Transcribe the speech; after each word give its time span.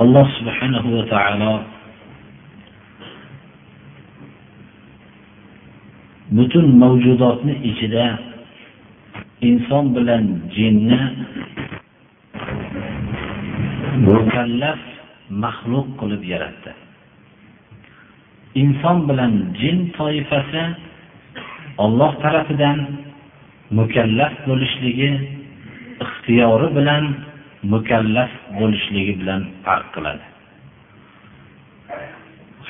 Alloh 0.00 0.26
subhanahu 0.40 0.88
va 0.96 1.02
taolo 1.12 1.52
butun 6.36 6.66
mavjudotni 6.82 7.54
ichida 7.70 8.06
inson 9.48 9.92
bilan 9.96 10.24
jinni 10.56 11.00
mukallaf 14.08 14.80
maxluq 15.44 15.86
qilib 16.00 16.22
yaratdi. 16.32 16.72
Inson 18.62 18.98
bilan 19.08 19.32
jin 19.60 19.78
toifasi 19.96 20.64
olloh 21.84 22.12
tarafidan 22.24 22.78
mukallaf 23.78 24.32
bo'lishligi 24.48 25.10
ixtiyori 26.04 26.68
bilan 26.78 27.04
mukallaf 27.62 28.30
bo'lishligi 28.58 29.14
bilan 29.20 29.42
farq 29.64 29.86
qiladi. 29.94 30.24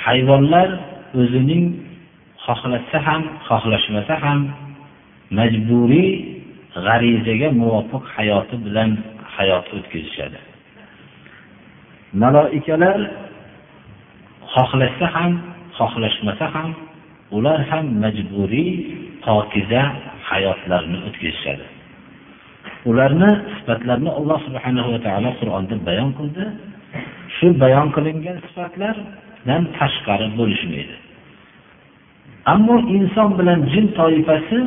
Hayvonlar 0.04 0.68
o'zining 1.20 1.64
xohlasa 2.44 2.98
ham 3.06 3.22
xohlashmasa 3.48 4.14
ham 4.24 4.41
majburiy 5.38 6.10
g'arizaga 6.84 7.48
muvofiq 7.60 8.05
hayoti 8.16 8.56
bilan 8.66 8.91
hayot 9.36 9.66
o'tkazishadi. 9.77 10.38
Maloikalar 12.22 12.98
xohlashsa 14.54 15.06
ham 15.16 15.32
xohlashmasa 15.78 16.47
ham 16.54 16.70
ular 17.36 17.60
ham 17.70 17.84
majburiy 18.04 18.70
pokiza 19.25 19.82
hayotlarni 20.28 20.98
o'tkazishadi. 21.08 21.64
Ularni 22.89 23.31
sifatlarini 23.55 24.11
alloh 24.19 24.39
subhanahu 24.47 24.89
va 24.95 25.00
taolo 25.06 25.31
qur'onda 25.41 25.75
bayon 25.89 26.11
qildi. 26.19 26.45
Shu 27.37 27.47
bayon 27.62 27.89
qilingan 27.97 28.37
sifatlardan 28.47 29.62
tashqari 29.78 30.27
bo'lishmaydi. 30.39 30.95
Ammo 32.53 32.77
inson 32.97 33.31
bilan 33.39 33.59
jin 33.72 33.87
toifasi 33.98 34.59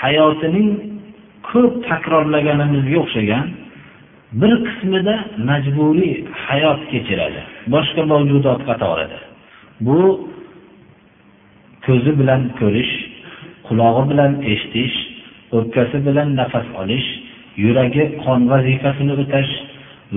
hayotining 0.00 0.70
ko'p 1.50 1.72
takrorlaganimizga 1.88 2.98
o'xshagan 3.04 3.46
bir 4.40 4.52
qismida 4.66 5.14
majburiy 5.48 6.14
hayot 6.46 6.80
kechiradi. 6.92 7.40
Boshqa 7.74 8.02
mavjudot 8.12 8.60
qatorida. 8.68 9.18
Bu 9.86 9.98
ko'zi 11.86 12.12
bilan 12.20 12.42
ko'rish 12.60 12.92
qulog'i 13.66 14.02
bilan 14.10 14.32
eshitish 14.52 14.96
o'pkasi 15.56 15.96
bilan 16.06 16.28
nafas 16.40 16.68
olish 16.82 17.08
yuragi 17.64 18.04
qon 18.24 18.40
vazifasini 18.52 19.12
o'tash 19.22 19.52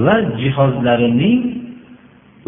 va 0.06 0.16
jihozlarining 0.42 1.42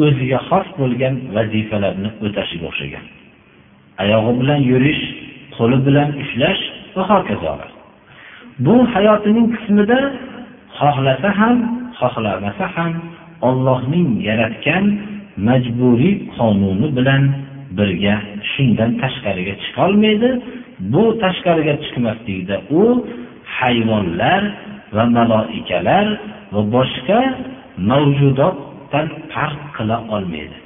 o'ziga 0.05 0.39
xos 0.49 0.67
bo'lgan 0.79 1.16
vazifalarni 1.35 2.09
o'tashiga 2.25 2.66
o'xshagan. 2.71 3.05
Oyog'i 4.03 4.33
bilan 4.41 4.59
yurish 4.71 5.03
qo'li 5.57 5.77
bilan 5.88 6.09
ushlash 6.23 6.61
va 6.95 7.03
hokazo. 7.12 7.53
Bu 8.66 8.75
hayotining 8.94 9.47
qismida 9.56 10.00
xohlasa 10.79 11.29
ham 11.39 11.57
xohlamasa 12.00 12.66
ham 12.75 12.91
ollohning 13.50 14.09
yaratgan 14.29 14.85
majburiy 15.47 16.16
qonuni 16.38 16.88
bilan 16.97 17.23
birga 17.78 18.16
shundan 18.51 18.91
tashqariga 19.01 19.53
chiqolmaydi. 19.63 20.29
Bu 20.94 21.03
tashqariga 21.23 21.73
chiqmaslikda 21.83 22.56
u 22.81 22.83
hayvonlar 23.57 24.41
va 24.96 25.03
maloikalar 25.18 26.08
va 26.53 26.62
boshqa 26.75 27.20
mavjudotdan 27.90 29.08
farq 29.34 29.62
qila 29.78 29.98
olmaydi. 30.16 30.58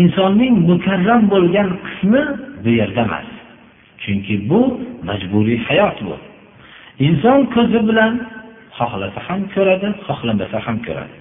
Insonning 0.00 0.54
mukarram 0.70 1.22
bo'lgan 1.32 1.68
qismi 1.86 2.22
bu 2.62 2.70
yerda 2.80 3.02
emas 3.08 3.28
chunki 4.02 4.34
bu 4.50 4.60
majburiy 5.08 5.58
hayot 5.68 5.98
bu. 6.06 6.14
Inson 7.06 7.38
ko'zi 7.54 7.80
bilan 7.88 8.12
xohlasa 8.78 9.20
ham 9.28 9.40
ko'radi 9.54 9.88
xohlamasa 10.06 10.58
ham 10.66 10.76
ko'radi. 10.86 11.16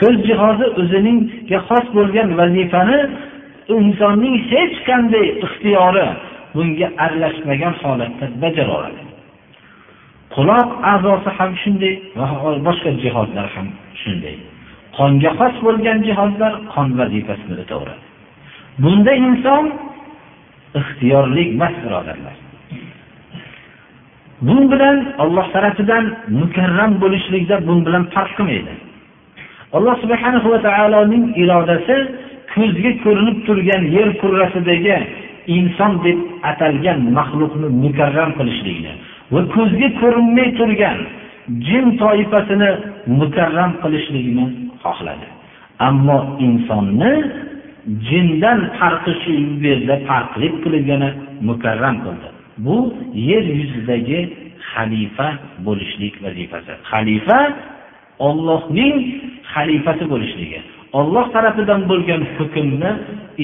Ko'z 0.00 0.16
jihozi 0.28 0.66
o'ziningga 0.80 1.58
xos 1.68 1.86
bo'lgan 1.96 2.28
vazifani 2.40 3.00
insonning 3.76 4.36
hech 4.50 4.76
qanday 4.88 5.26
ixtiyori 5.44 6.06
bunga 6.54 6.88
aralashmagan 7.04 7.74
holatda 7.82 8.26
bajaraveradi 8.42 9.05
quloq 10.34 10.68
a'zosi 10.92 11.30
ham 11.38 11.50
shunday 11.62 11.94
va 12.18 12.26
boshqa 12.66 12.90
jihozlar 13.02 13.46
ham 13.54 13.68
shunday. 14.02 14.36
Qonga 14.96 15.30
xos 15.38 15.54
bo'lgan 15.66 15.98
jihozlar 16.08 16.52
qon 16.74 16.88
vazifasini 17.00 17.54
o'taveradi 17.64 18.04
bunda 18.82 19.12
inson 19.26 19.64
ixtiyorli 20.80 21.42
emas 21.54 21.74
birodarlar. 21.84 22.36
Bu 24.46 24.56
bilan 24.72 24.98
olloh 25.22 25.46
tarafidan 25.54 26.04
mukarram 26.40 26.92
bo'lishlikda 27.02 27.56
bu 27.68 27.74
bilan 27.86 28.04
farq 28.14 28.32
qilmaydi. 28.38 28.74
Alloh 29.76 29.94
subhana 30.02 30.38
va 30.52 30.58
taoloning 30.68 31.24
irodasi 31.42 31.96
ko'zga 32.54 32.90
ko'rinib 33.04 33.38
turgan 33.46 33.82
yer 33.96 34.08
kurrasidagi 34.20 34.96
inson 35.56 35.92
deb 36.06 36.18
atalgan 36.50 37.00
maxluqni 37.18 37.68
mukarram 37.84 38.30
qilishlikni 38.38 38.92
va 39.32 39.40
ko'zga 39.54 39.88
ko'rinmay 40.00 40.48
turgan 40.58 40.98
jin 41.66 41.86
toifasini 42.00 42.70
mukarram 43.20 43.72
qilishligini 43.82 44.46
xohladi. 44.82 45.26
Ammo 45.88 46.18
insonni 46.46 47.12
jindan 48.08 48.60
farqi 48.78 49.12
shu 49.22 49.32
yerda 49.66 49.96
farqli 50.08 50.48
qilib 50.62 50.84
yana 50.92 51.08
mukarram 51.48 51.96
qildi. 52.04 52.28
Bu 52.64 52.76
yer 53.28 53.44
yuzidagi 53.60 54.20
xalifa 54.72 55.28
bo'lishlik 55.66 56.14
vazifasi. 56.24 56.72
Xalifa 56.90 57.38
ollohning 58.28 58.96
xalifasi 59.52 60.04
bo'lishligi. 60.12 60.60
Olloh 60.98 61.26
tarafidan 61.34 61.80
bo'lgan 61.90 62.22
hukmni 62.36 62.90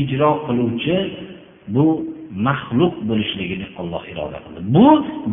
ijro 0.00 0.31
qiluvchi 0.47 0.97
bu 1.75 1.87
maxluq 2.47 2.94
bo'lishligini 3.09 3.66
Alloh 3.81 4.03
iroda 4.12 4.38
qildi. 4.44 4.60
Bu 4.75 4.87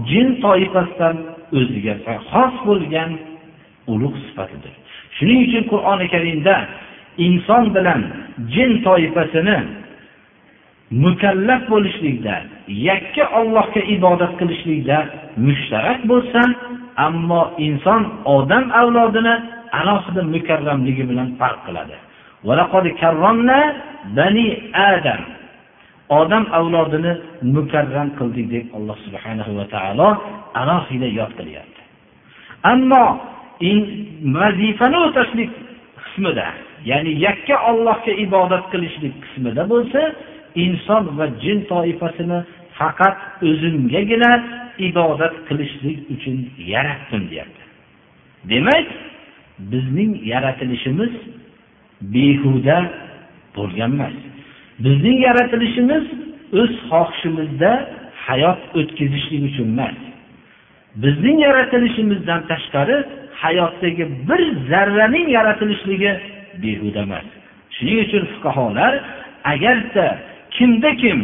jin 0.09 0.27
toifasidan 0.43 1.15
o'ziga 1.57 1.95
xos 2.31 2.55
bo'lgan 2.67 3.11
ulug' 3.93 4.17
sifatidir. 4.25 4.73
Shuning 5.17 5.39
uchun 5.47 5.63
qur'oni 5.71 6.05
karimda 6.13 6.55
inson 7.27 7.63
bilan 7.75 8.01
jin 8.53 8.71
toifasini 8.87 9.57
mukallaf 11.03 11.61
bo'lishlikda 11.73 12.35
yakka 12.89 13.23
ollohga 13.39 13.81
ibodat 13.95 14.33
qilishlikda 14.39 14.97
mushtarak 15.45 15.99
bo'lsa 16.11 16.41
ammo 17.07 17.43
inson 17.67 18.01
odam 18.35 18.65
avlodini 18.81 19.35
alohida 19.79 20.21
mukarramligi 20.35 21.03
bilan 21.09 21.27
farq 21.39 21.59
qiladi. 21.67 21.95
Bani 24.17 24.47
adam 24.89 25.21
odam 26.09 26.45
avlodini 26.59 27.13
mukarram 27.55 28.09
qildik 28.19 28.47
deb 28.53 28.65
alloh 28.77 28.97
subhanahu 29.05 29.51
va 29.59 29.65
taolo 29.75 30.07
alohida 30.61 31.07
yod 31.19 31.31
qilyapti. 31.39 31.81
Ammo 32.71 33.05
vazifani 34.37 34.97
o'tashlik 35.07 35.51
qismida 36.01 36.47
ya'ni 36.89 37.11
yakka 37.25 37.55
ollohga 37.69 38.13
ibodat 38.25 38.63
qilishlik 38.71 39.13
qismida 39.23 39.63
bo'lsa 39.73 40.01
inson 40.65 41.03
va 41.17 41.25
jin 41.43 41.59
toifasini 41.71 42.39
faqat 42.77 43.17
o'zimgagina 43.49 44.31
ibodat 44.87 45.35
qilishlik 45.47 45.99
uchun 46.13 46.37
yaratdim 46.73 47.23
deyapti. 47.31 47.63
Demak 48.51 48.87
bizning 49.71 50.11
yaratilishimiz 50.31 51.13
behuda 52.13 52.77
bo'lgan 53.55 53.91
emas 53.97 54.15
bizning 54.83 55.17
yaratilishimiz 55.27 56.05
o'z 56.61 56.71
xohishimizda 56.89 57.71
hayot 58.27 58.61
o'tkazishlik 58.79 59.41
uchun 59.49 59.67
emas. 59.73 59.97
Bizning 61.03 61.37
yaratilishimizdan 61.47 62.41
tashqari 62.51 62.97
hayotdagi 63.43 64.05
bir 64.29 64.41
zarraning 64.71 65.27
yaratilishligi 65.37 66.11
behuda 66.63 67.01
emas. 67.07 67.27
Shuning 67.75 67.97
uchun 68.05 68.23
fuqarolar 68.33 68.93
agarda 69.53 70.05
kimda 70.55 70.91
kim 71.01 71.19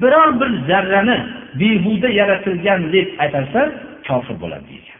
biror 0.00 0.30
bir 0.40 0.50
zarrani 0.68 1.18
behuda 1.60 2.08
yaratilgan 2.20 2.80
deb 2.94 3.08
aytilsa 3.22 3.60
kofir 4.06 4.36
bo'ladi 4.42 4.66
degan. 4.72 4.98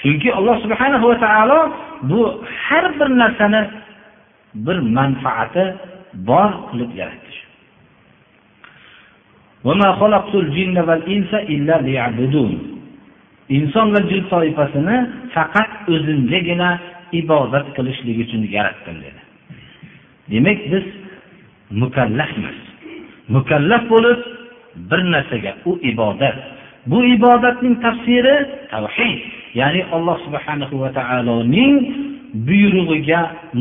Chunki 0.00 0.28
alloh 0.38 0.56
subhanahu 0.64 1.06
va 1.10 1.16
taolo 1.24 1.60
bu 2.10 2.20
har 2.64 2.84
bir 2.98 3.08
narsani 3.22 3.62
bir 4.54 4.78
manfaati 4.96 5.64
bor 6.14 6.50
qilib 6.70 6.90
yaratdi 7.00 7.36
inson 13.50 13.92
va 13.94 14.00
jin 14.08 14.22
toifasini 14.30 14.96
faqat 15.34 15.70
o'zimgagina 15.92 16.70
ibodat 17.20 17.66
qilishlik 17.76 18.16
uchun 18.24 18.42
yaratdim 18.56 18.96
dedi. 19.04 19.20
Demak 20.30 20.60
biz 20.72 20.86
mukallafmiz. 21.82 22.58
Mukallaf 23.34 23.82
bo'lib 23.92 24.20
bir 24.90 25.00
narsaga 25.12 25.52
u 25.68 25.72
ibodat. 25.92 26.36
Bu 26.90 26.98
ibodatning 27.16 27.74
tafsiri 27.84 28.36
tavhid 28.72 29.18
ya'ni 29.60 29.82
alloh 29.94 30.16
subhanahu 30.26 30.74
va 30.82 30.90
taoloning 30.98 31.76
buyrug'iga 32.46 33.20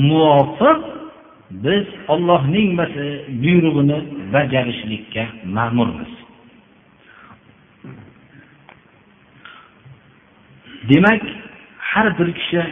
muvofiq 0.10 0.80
biz 1.52 1.86
ollohning 2.08 2.78
buyrug'ini 3.44 3.98
bajarishlikka 4.34 5.24
ma'murmiz. 5.46 6.12
Demak 10.90 11.22
har 11.78 12.20
bir 12.20 12.34
kishi 12.34 12.64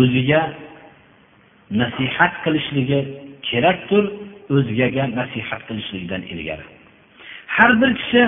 o'ziga 0.00 0.42
nasihat 1.70 2.32
qilishligi 2.44 3.00
kerakdir 3.48 4.04
o'zgaga 4.56 5.04
nasihat 5.18 5.62
qilishlikdan 5.68 6.22
ilgari. 6.32 6.66
Har 7.46 7.72
bir 7.80 7.90
kishi 8.00 8.22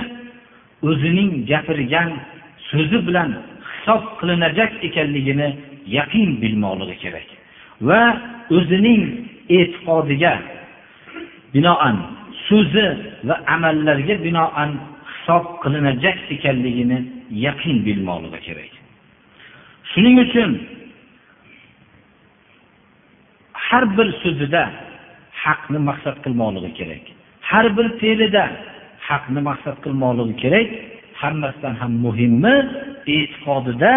o'zining 0.88 1.30
gapirgan 1.50 2.10
so'zi 2.70 2.98
bilan 3.06 3.30
hisob 3.70 4.02
qilinajak 4.20 4.72
ekanligini 4.88 5.48
yaqin 5.98 6.30
bilmoqligi 6.42 6.96
kerak 7.04 7.28
va 7.88 8.00
o'zining 8.56 9.02
e'tiqodiga 9.58 10.34
binoan 11.54 11.96
so'zi 12.48 12.86
va 13.28 13.36
amallarga 13.54 14.14
binoan 14.26 14.70
hisob 15.12 15.44
qilinajak 15.62 16.18
ekanligini 16.34 16.98
yaqin 17.46 17.76
bilmoqligi 17.86 18.40
kerak. 18.46 18.72
Shuning 19.90 20.16
uchun 20.26 20.50
har 23.66 23.84
bir 23.96 24.08
so'zida 24.22 24.62
haqni 25.44 25.78
maqsad 25.88 26.16
qilmoqligi 26.24 26.72
kerak. 26.80 27.04
Har 27.50 27.66
bir 27.76 27.86
fe'lida 28.00 28.44
haqni 29.08 29.40
maqsad 29.48 29.76
qilmoqligi 29.84 30.34
kerak. 30.42 30.68
Hammasidan 31.22 31.74
ham 31.80 31.92
muhimi 32.04 32.56
e'tiqodida 33.16 33.92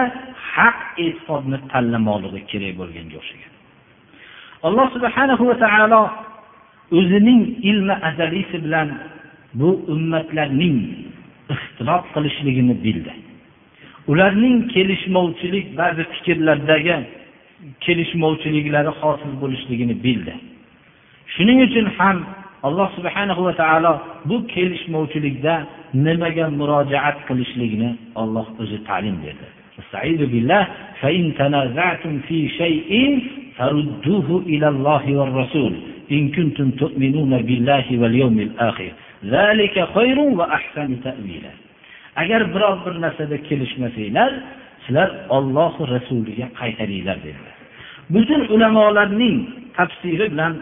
haq 0.54 0.80
e'tiqodni 1.06 1.57
tanlamoqligi 1.72 2.42
kerak 2.52 2.74
bo'lganga 2.81 3.16
o'xshagan. 3.22 3.49
alloh 4.67 4.87
subhanahu 4.96 5.43
va 5.50 5.56
taolo 5.64 6.02
o'zining 6.99 7.43
ilmi 7.70 7.94
azaliysi 8.08 8.56
bilan 8.64 8.88
bu 9.61 9.69
ummatlarning 9.94 10.79
ixtilof 11.55 12.05
qilishligini 12.14 12.75
bildi 12.85 13.12
ularning 14.11 14.56
kelishmovchilik 14.75 15.67
ba'zi 15.81 16.02
fikrlardagi 16.12 16.96
kelishmovchiliklari 17.85 18.91
hosil 19.00 19.32
bo'lishligini 19.43 19.94
bildi 20.05 20.35
shuning 21.35 21.58
uchun 21.67 21.87
ham 21.99 22.17
alloh 22.67 22.88
subhanahu 22.96 23.43
va 23.46 23.52
taolo 23.62 23.93
bu 24.29 24.37
kelishmovchilikda 24.55 25.55
nimaga 26.06 26.46
murojaat 26.58 27.19
qilishlikni 27.29 27.91
olloh 28.23 28.46
o'zi 28.62 28.79
ta'lim 28.88 29.17
berdi 29.26 29.49
فإن 31.00 31.35
تنازعتم 31.35 32.20
في 32.29 32.49
شيء 32.49 33.23
فردوه 33.58 34.43
إلى 34.46 34.69
الله 34.69 35.05
والرسول 35.17 35.73
إن 36.12 36.23
كنتم 36.37 36.70
تؤمنون 36.70 37.43
بالله 37.43 37.87
واليوم 38.00 38.38
الآخر 38.38 38.93
ذلك 39.25 39.88
خير 39.94 40.19
وأحسن 40.19 41.00
تأويلا 41.05 41.55
agar 42.17 42.55
biror 42.55 42.87
bir 42.87 42.94
narsada 43.00 43.37
kelishmasanglar 43.43 44.32
sizlar 44.87 45.11
olloh 45.37 45.75
rasuliga 45.94 46.46
qaytaringlar 46.61 47.19
dedilar 47.26 47.55
butun 48.14 48.41
ulamolarning 48.55 49.37
tafsiri 49.79 50.26
bilan 50.32 50.52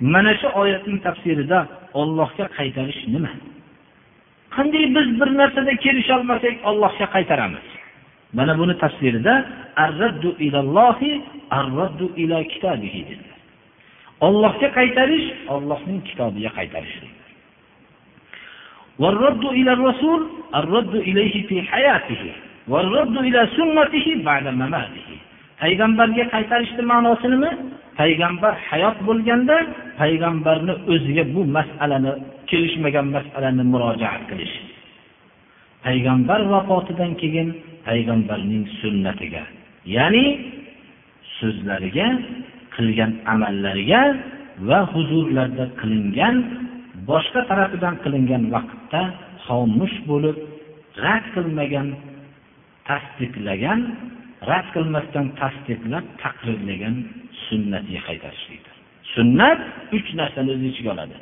mana 0.00 0.32
shu 0.40 0.48
oyatning 0.60 0.98
tafsirida 1.06 1.58
ollohga 2.00 2.46
qaytarish 2.58 3.02
nima 3.14 3.32
qanday 4.56 4.84
biz 4.96 5.08
bir 5.20 5.30
narsada 5.40 5.72
kelisholmasak 5.84 6.54
ollohga 6.70 7.06
qaytaramiz 7.14 7.66
mana 8.36 8.52
buni 8.58 8.74
tafsirida 8.84 9.34
arraddu 9.84 10.30
ilallohi 10.46 11.10
arraddu 11.50 12.06
ila 12.22 12.38
kitabihi 12.52 13.00
dedilar 13.08 13.38
ollohga 14.26 14.68
qaytarish 14.78 15.26
ollohning 15.54 16.00
kitobiga 16.08 16.50
qaytarish 16.58 16.98
والرد 19.02 19.44
إلى 19.44 19.72
الرسول 19.72 20.20
الرد 20.54 20.94
إليه 20.94 21.46
في 21.48 21.62
حياته 21.62 22.22
والرد 22.68 23.16
إلى 23.26 23.40
سنته 23.56 24.06
بعد 24.28 24.46
مماته 24.62 25.08
payg'ambarga 25.62 26.24
qaytarishni 26.34 26.82
ma'nosi 26.92 27.26
nima 27.34 27.50
payg'ambar 28.00 28.54
hayot 28.70 28.96
bo'lganda 29.08 29.56
payg'ambarni 30.00 30.74
o'ziga 30.92 31.24
bu 31.34 31.40
masalani 31.56 32.12
kelishmagan 32.50 33.06
masalani 33.16 33.64
murojaat 33.72 34.22
qilish 34.30 34.54
payg'ambar 35.86 36.40
vafotidan 36.52 37.12
keyin 37.22 37.48
payg'ambarning 37.89 38.65
sunnatiga 38.81 39.43
ya'ni 39.95 40.25
so'zlariga 41.37 42.07
qilgan 42.75 43.11
amallariga 43.33 44.01
va 44.69 44.79
huzurlarda 44.93 45.65
qilingan 45.81 46.35
boshqa 47.09 47.41
tarafidan 47.49 47.95
qilingan 48.03 48.43
vaqtda 48.55 49.01
xomush 49.45 49.97
bo'lib 50.09 50.37
rad 51.03 51.25
qilmagan 51.35 51.87
tasdiqlagan 52.89 53.79
rad 54.49 54.67
qilmasdan 54.75 55.25
tasdiqlab 55.41 56.05
taqrirlagan 56.23 56.95
sunnatiga 57.47 58.01
qaytarishlikdir. 58.09 58.75
Sunnat 59.15 59.59
uch 59.97 60.09
narsani 60.19 60.49
o'z 60.55 60.63
ichiga 60.71 60.89
oladi. 60.95 61.15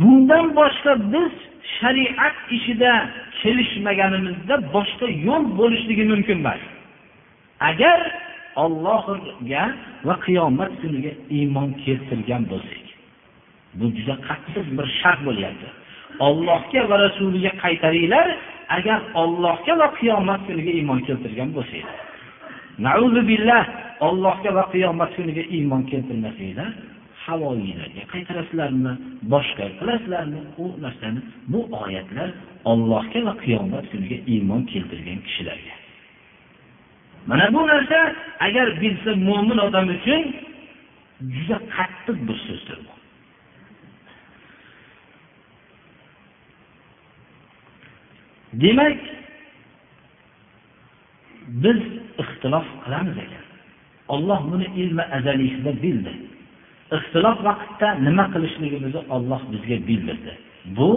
Bundan 0.00 0.46
boshqa 0.58 0.92
biz 1.12 1.32
shariat 1.78 2.36
ishida 2.56 2.92
kelishmaganimizda 3.40 4.54
boshqa 4.74 5.06
yo'l 5.26 5.44
bo'lishligi 5.58 6.04
mumkin 6.12 6.38
emas. 6.42 6.62
Agar 7.70 8.00
ollohga 8.64 9.64
va 10.06 10.14
qiyomat 10.26 10.72
kuniga 10.80 11.12
iymon 11.38 11.68
keltirgan 11.84 12.42
bo'lsak 12.52 12.84
bu 13.78 13.84
juda 13.96 14.14
qattiq 14.28 14.66
bir 14.76 14.86
shart 15.00 15.20
bo'lyapti. 15.28 15.68
Ollohga 16.26 16.80
va 16.90 16.96
rasuliga 17.04 17.52
qaytaringlar 17.64 18.26
agar 18.76 18.98
ollohga 19.22 19.72
va 19.80 19.88
qiyomat 19.98 20.40
kuniga 20.46 20.72
iymon 20.78 21.00
keltirgan 21.08 21.50
bo'lsanglar. 21.56 21.98
Billah 23.30 23.64
ollohga 24.06 24.50
va 24.58 24.64
qiyomat 24.72 25.10
kuniga 25.16 25.44
iymon 25.56 25.82
keltirmasanglar 25.90 26.70
havoyilarga 27.26 28.02
qaytarasizlarmi 28.12 28.92
boshqa 29.32 29.64
qilasizlarmi 29.78 30.40
u 30.62 30.64
narsani 30.84 31.20
bu 31.52 31.60
oyatlar 31.82 32.30
ollohga 32.70 33.20
va 33.26 33.34
qiyomat 33.44 33.84
kuniga 33.92 34.18
iymon 34.32 34.62
keltirgan 34.72 35.18
kishilarga. 35.26 35.74
Mana 37.28 37.46
bu 37.54 37.60
narsa 37.72 37.98
agar 38.46 38.66
bilsa 38.80 39.10
mo'min 39.28 39.58
odam 39.66 39.86
uchun 39.96 40.22
juda 41.36 41.58
qattiq 41.76 42.18
bir 42.28 42.38
so'zdir 42.46 42.78
bu. 42.86 42.94
Demak 48.62 48.98
biz 51.62 51.78
ixtilof 52.22 52.66
qilamiz 52.84 53.16
ekan 53.24 53.44
olloh 54.14 54.40
buni 54.50 54.66
ilmi 54.82 55.04
azaliysida 55.16 55.72
bildi. 55.82 56.12
Ixtilof 56.92 57.38
vaqtda 57.48 57.88
nima 58.06 58.24
qilishligimizni 58.34 59.02
olloh 59.16 59.40
bizga 59.52 59.76
bildirdi. 59.88 60.32
Bu 60.76 60.90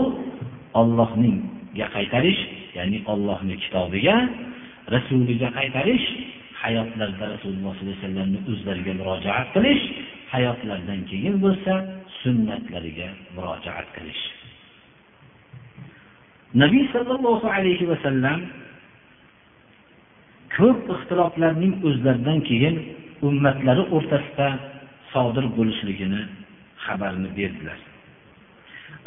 ollohningga 0.82 1.88
qaytarish 1.96 2.42
ya'ni 2.78 3.00
ollohni 3.14 3.56
kitobiga 3.64 4.16
rasuliga 4.96 5.50
qaytarish 5.60 6.06
hayotlarida 6.64 7.26
rasululloh 7.34 7.74
sollallohu 7.78 7.94
alayhi 7.94 8.02
vasallamni 8.04 8.40
o'zlariga 8.52 8.94
murojaat 9.00 9.48
qilish 9.56 9.84
hayotlaridan 10.34 11.02
keyin 11.12 11.36
bo'lsa 11.44 11.74
sunnatlariga 12.22 13.10
murojaat 13.36 13.88
qilish. 13.96 14.24
Nabiy 16.62 16.84
sollallohu 16.96 17.48
alayhi 17.58 17.86
vasallam 17.92 18.40
ko'p 20.58 20.80
ixtiloflarning 20.96 21.74
o'zlaridan 21.88 22.40
keyin 22.50 22.76
ummatlari 23.28 23.84
o'rtasida 23.96 24.48
sodir 25.14 25.46
bo'lishligini 25.58 26.22
xabarini 26.86 27.30
berdilar 27.38 27.80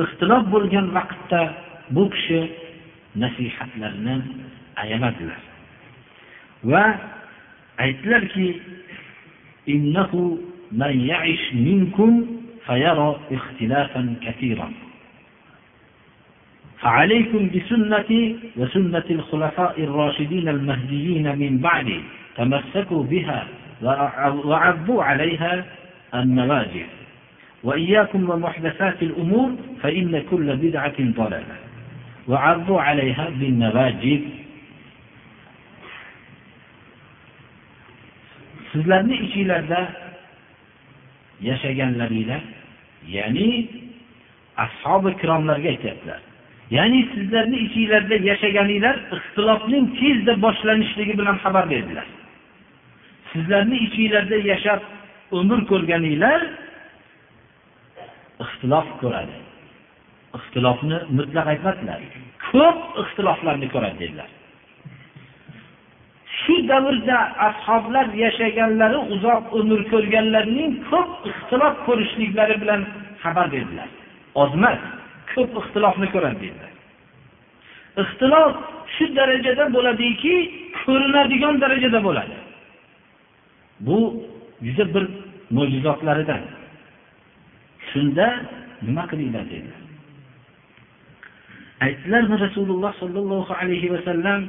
ixtilof 0.04 0.42
bo'lgan 0.54 0.86
vaqtda 0.96 1.40
bu 1.94 2.04
kishi 2.14 2.40
nasihatlarini 3.22 4.16
ayamadilar 4.82 5.40
va 6.72 6.84
aytdilarki 7.84 8.48
من 10.72 11.78
فعليكم 16.80 17.50
بسنتي 17.54 18.36
وسنة 18.56 19.04
الخلفاء 19.10 19.84
الراشدين 19.84 20.48
المهديين 20.48 21.38
من 21.38 21.58
بعدي 21.58 22.00
تمسكوا 22.36 23.02
بها 23.02 23.46
وعضوا 24.44 25.04
عليها 25.04 25.64
النواجذ 26.15 26.89
وإياكم 27.63 28.29
ومحدثات 28.29 29.03
الأمور 29.03 29.49
فإن 29.81 30.23
كل 30.31 30.55
بدعة 30.55 30.95
ضلالة 30.99 31.55
وعرضوا 32.27 32.81
عليها 32.81 33.29
بالنواجذ 33.29 34.21
sizlarni 38.75 39.15
ichinglarda 39.25 39.81
yashaganlaringlar 41.41 42.41
ya'ni 43.15 43.49
ashobi 44.65 45.09
ikromlarga 45.15 45.69
aytyaptilar 45.73 46.21
ya'ni 46.77 46.99
sizlarni 47.13 47.57
ichinglarda 47.67 48.15
yashaganinglar 48.31 48.95
ixtilofning 49.17 49.85
tezda 49.99 50.33
boshlanishligi 50.45 51.13
bilan 51.19 51.37
xabar 51.43 51.65
berdilar 51.73 52.07
sizlarni 53.31 53.77
ichinglarda 53.87 54.37
yashab 54.51 54.81
umr 55.38 55.60
ko'rganinglar 55.70 56.40
ixtilof 58.44 58.88
ko'radi. 59.02 59.36
Ixtilofni 60.38 60.98
mutlaq 61.18 61.46
aytmadilar 61.52 62.00
ko'p 62.50 62.78
ixtiloflarni 63.02 63.68
ko'radi 63.74 63.98
dedilar. 64.02 64.30
Shu 66.40 66.54
davrda 66.70 67.18
ashoblar 67.48 68.06
yashaganlari 68.24 68.98
uzoq 69.14 69.44
umr 69.58 69.80
ko'rganlarning 69.92 70.72
ko'p 70.90 71.10
ixtilof 71.30 71.74
ko'rishliklari 71.86 72.56
bilan 72.62 72.80
xabar 73.22 73.46
berdilar. 73.54 73.88
Ozmas 74.42 74.80
ko'p 75.32 75.50
ixtilofni 75.60 76.08
ko'radi 76.14 76.38
dedilar. 76.44 76.72
Ixtilof 78.02 78.52
shu 78.94 79.04
darajada 79.18 79.64
bo'ladiki 79.76 80.34
ko'rinadigan 80.82 81.54
darajada 81.62 82.00
bo'ladi. 82.08 82.36
Bu 83.86 83.98
juda 84.66 84.84
bir 84.94 85.04
mo'jizotlaridan 85.56 86.42
shunda 87.90 88.26
nima 88.86 89.04
qilinglar 89.10 89.44
dedi 89.54 89.70
aytdilarmi 91.86 92.36
rasululloh 92.44 92.92
sollallohu 93.02 93.52
alayhi 93.60 93.88
vasallam 93.94 94.42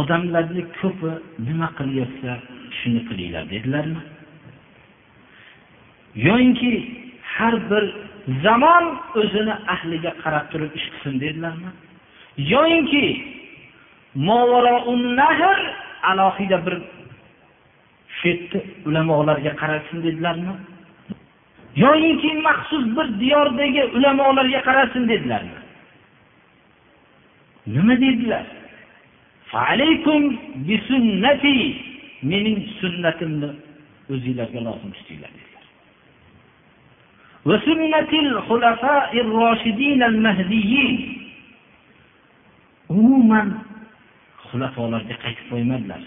odamlarni 0.00 0.62
ko'pi 0.80 1.10
nima 1.46 1.68
qilyapsa 1.78 2.32
shuni 2.78 3.00
qilinglar 3.08 3.44
dedilarmi? 3.54 4.02
Yoyinki 6.26 6.72
har 7.34 7.54
bir 7.70 7.84
zamon 8.44 8.84
o'zini 9.20 9.54
ahliga 9.74 10.12
qarab 10.22 10.44
turib 10.52 10.72
ish 10.78 10.86
qilsin 10.92 11.14
dedilarmi? 11.24 11.70
Yoyinki 12.54 13.04
nahr 15.20 15.58
alohida 16.10 16.58
bir 16.66 16.76
shu 18.24 18.58
ulamolarga 18.86 19.52
qarasin 19.60 20.02
dedilarmi? 20.02 20.54
Yoyinki 21.76 22.30
maxsus 22.46 22.84
bir 22.96 23.20
diyordagi 23.20 23.82
ulamolarga 23.96 24.60
qarasin 24.68 25.08
dedilarmi? 25.08 25.58
Nima 27.66 27.94
dedilar? 28.00 28.46
Mening 32.30 32.58
sunnatimni 32.80 33.50
o'zinglarga 34.12 34.60
lozim 34.66 34.90
tutinglar 34.96 35.30
dedilar. 35.36 35.64
Umuman 42.88 43.48
xulafolarga 44.48 45.16
qaytib 45.24 45.46
qo'ymadilar 45.52 46.02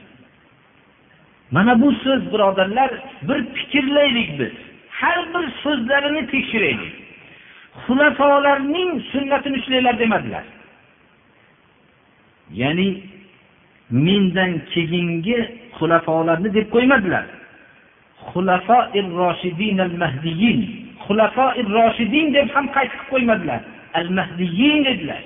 mana 1.51 1.82
bu 1.82 1.92
so'z 1.92 2.34
birodarlar 2.34 2.92
bir 3.22 3.46
fikrlaylik 3.54 4.39
biz. 4.39 4.51
Har 4.89 5.25
bir 5.34 5.46
so'zlarini 5.63 6.27
tekshiraylik. 6.27 6.94
Xulafolarning 7.86 9.01
sunnatini 9.12 9.58
ushlanglar 9.58 10.00
demadilar. 10.00 10.44
Ya'ni 12.54 13.04
mendan 13.92 14.51
keyingi 14.74 15.38
xulafolarni 15.77 16.54
deb 16.54 16.68
qo'ymadilar. 16.75 17.25
Xulafoi 18.30 19.01
roshidin 19.20 19.77
al 19.77 19.94
mahdiyin 20.04 20.60
xulafoi 21.06 21.62
roshidin 21.75 22.34
deb 22.34 22.48
ham 22.56 22.66
qayd 22.75 22.92
qilib 22.92 23.10
qo'ymadilar. 23.12 23.62
Al 24.00 24.10
mahdiyin 24.18 24.80
dedilar. 24.88 25.24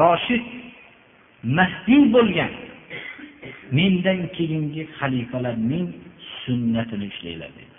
Roshid 0.00 0.44
mahdiy 1.58 2.02
bo'lgan. 2.14 2.52
Mendan 3.78 4.20
keyingi 4.36 4.82
xalifalarning 4.98 5.86
sunnatini 6.42 7.06
ushlanglar 7.12 7.50
dedi. 7.58 7.78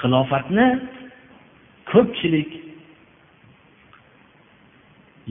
Xilofatni 0.00 0.66
ko'pchilik 1.90 2.50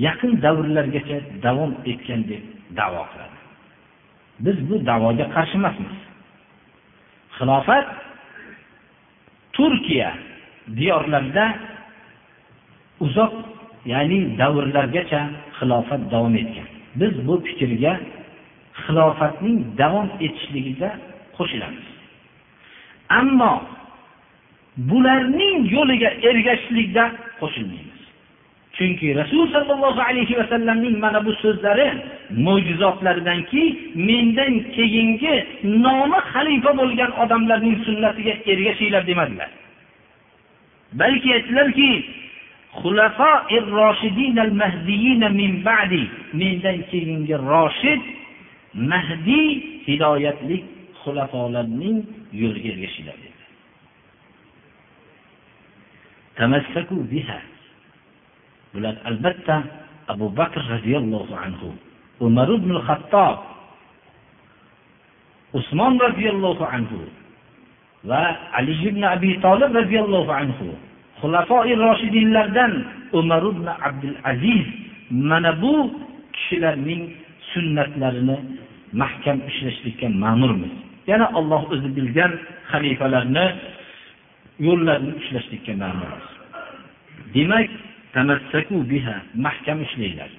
yaqin 0.05 0.31
davrlargacha 0.45 1.17
davom 1.45 1.71
etgan 1.91 2.21
deb 2.29 2.43
davo 2.79 3.03
qiladi. 3.11 3.37
Biz 4.45 4.57
bu 4.69 4.75
davoga 4.89 5.25
qarshi 5.35 5.55
emasmiz. 5.61 5.95
Xilofat 7.37 7.87
turkiya 9.55 10.09
diyorlarida 10.77 11.45
uzoq 13.05 13.33
ya'ni 13.91 14.19
davrlargacha 14.41 15.21
xilofat 15.57 16.01
davom 16.13 16.35
etgan. 16.41 16.67
Biz 16.95 17.27
bu 17.27 17.43
fikrga 17.45 17.99
xilofatning 18.83 19.59
davom 19.77 20.09
etishligida 20.19 20.89
qo'shilamiz. 21.37 21.85
Ammo 23.09 23.53
bularning 24.77 25.57
yo'liga 25.75 26.09
ergashishlikda 26.29 27.03
qo'shilmaymiz. 27.41 27.99
Chunki 28.77 29.07
rasul 29.21 29.47
sollallohu 29.55 30.01
alayhi 30.09 30.37
vasallamning 30.41 30.95
mana 31.03 31.19
bu 31.25 31.33
so'zlari 31.43 31.87
mo'jizotlaridanki 32.45 33.63
mendan 34.07 34.53
keyingi 34.75 35.33
nomi 35.85 36.19
xalifa 36.31 36.71
bo'lgan 36.81 37.11
odamlarning 37.23 37.75
sunnatiga 37.85 38.33
ergashinglar 38.51 39.03
demadilar. 39.07 39.49
Balki 41.01 41.29
aytdilarki 41.37 41.89
mendan 46.33 46.77
keyingi 46.91 47.35
roshid 47.49 48.01
mahdiy 48.73 49.47
hidoyatli 49.87 50.57
xulafolarning 51.01 51.97
yo'liga 52.41 52.69
ergashinglar 52.75 53.29
تمسكوا 56.39 57.03
بها 57.11 57.39
bular 58.73 58.95
albatta 59.09 59.63
abu 60.07 60.29
bakr 60.39 60.61
roziyallohu 60.69 61.33
anhu 61.33 61.73
umar 62.21 62.47
ibn 62.57 62.71
hattob 62.87 63.37
usmon 65.57 65.97
roziyallohu 66.05 66.63
anhu 66.63 66.99
va 68.09 68.23
ali 68.53 68.73
ibn 68.89 69.01
abi 69.03 69.31
tolib 69.41 69.73
roziyallohu 69.81 70.31
anhu 70.41 70.67
xulafoi 71.21 71.73
roshidinlardan 71.83 72.73
umar 73.19 73.43
ibn 73.51 73.65
abdul 73.87 74.17
aziz 74.31 74.65
mana 75.11 75.51
bu 75.61 75.73
kishilarning 76.33 77.03
sunnatlarini 77.51 78.37
mahkam 79.01 79.37
ushlashlikka 79.49 80.07
ma'murmiz. 80.23 80.73
Yana 81.11 81.27
olloh 81.37 81.61
o'zi 81.73 81.89
bilgan 81.97 82.31
xalifalarni 82.71 83.45
yo'llarini 84.67 85.13
ushlashlikka 85.21 85.73
ma'murmiz. 85.83 86.27
Demak 87.35 87.69
biha 88.91 89.15
mahkam 89.45 89.77
ushlanglar 89.85 90.31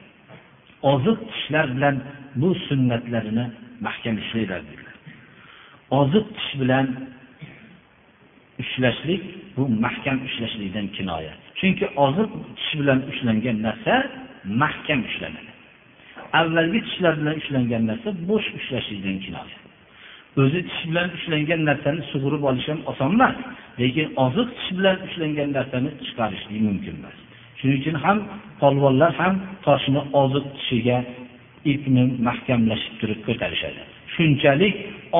oziq 0.93 1.19
tishlar 1.31 1.67
bilan 1.77 1.97
bu 2.41 2.49
sunnatlarini 2.69 3.47
mahkam 3.87 4.15
ushlanglar 4.23 4.61
dedilar. 4.69 4.97
Oziq 6.01 6.27
tish 6.37 6.53
bilan 6.61 6.87
ushlashlik 8.63 9.23
bu 9.61 9.65
mahkam 9.85 10.19
ushlashlikdan 10.27 10.87
kinoya. 10.97 11.33
Chunki 11.59 11.87
oziq 12.07 12.31
tish 12.57 12.73
bilan 12.81 12.99
ushlangan 13.11 13.57
narsa 13.67 13.95
mahkam 14.63 15.01
ushlanadi. 15.09 15.51
Avvalgi 16.41 16.81
tishlar 16.87 17.15
bilan 17.21 17.35
ushlangan 17.43 17.83
narsa 17.91 18.09
bo'sh 18.29 18.49
ushlashlikdan 18.59 19.17
kinoya. 19.25 19.57
O'zi 20.43 20.61
tish 20.69 20.83
bilan 20.91 21.09
ushlangan 21.17 21.61
narsani 21.71 22.03
sug'urib 22.11 22.43
olish 22.51 22.69
ham 22.71 22.81
oson 22.91 23.11
emas 23.17 23.37
lekin 23.81 24.07
oziq 24.25 24.49
tish 24.57 24.71
bilan 24.79 24.97
ushlangan 25.07 25.49
narsani 25.57 25.91
chiqarishlik 26.07 26.61
mumkin 26.69 26.95
emas. 27.01 27.17
Shuning 27.59 27.79
uchun 27.81 27.97
ham 28.05 28.19
polvonlar 28.61 29.13
ham 29.21 29.35
toshni 29.67 30.01
oziq 30.23 30.45
tishiga 30.57 30.99
ipni 31.73 32.03
mahkamlashib 32.29 32.95
turib 33.01 33.21
ko'tarishadi. 33.27 33.81
Shunchalik 34.15 34.75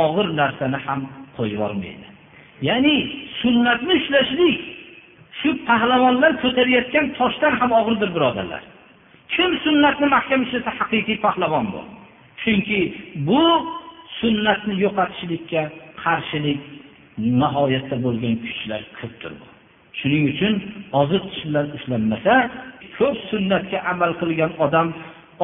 og'ir 0.05 0.27
narsani 0.41 0.79
ham 0.87 1.01
qo'yib 1.37 1.55
yubormaydi. 1.57 2.10
Ya'ni 2.69 2.97
sunnatni 3.41 3.93
ushlashlik 4.01 4.59
shu 5.41 5.49
pahlavonlar 5.69 6.33
ko'tarayotgan 6.43 7.07
toshdan 7.19 7.53
ham 7.61 7.71
og'irdir 7.81 8.11
birodarlar. 8.17 8.63
Kim 9.35 9.51
sunnatni 9.65 10.07
mahkam 10.17 10.41
ushlasa 10.47 10.71
haqiqiy 10.79 11.19
pahlavon 11.27 11.67
bu 11.75 11.81
chunki 12.43 12.81
bu 13.29 13.43
sunnatni 14.21 14.75
yo'qotishlikka 14.85 15.63
qarshilik 16.03 16.61
nihoyatda 17.41 17.97
bo'lgan 18.05 18.35
kuchlar 18.45 18.83
ko'pdir 18.99 19.33
bu. 19.39 19.47
Shuning 19.99 20.25
uchun 20.33 20.55
oziq 21.01 21.23
tish 21.31 21.43
bilan 21.49 21.67
ushlanmasa 21.77 22.35
ko'p 22.99 23.17
sunnatga 23.31 23.79
amal 23.93 24.13
qilgan 24.21 24.53
odam 24.65 24.89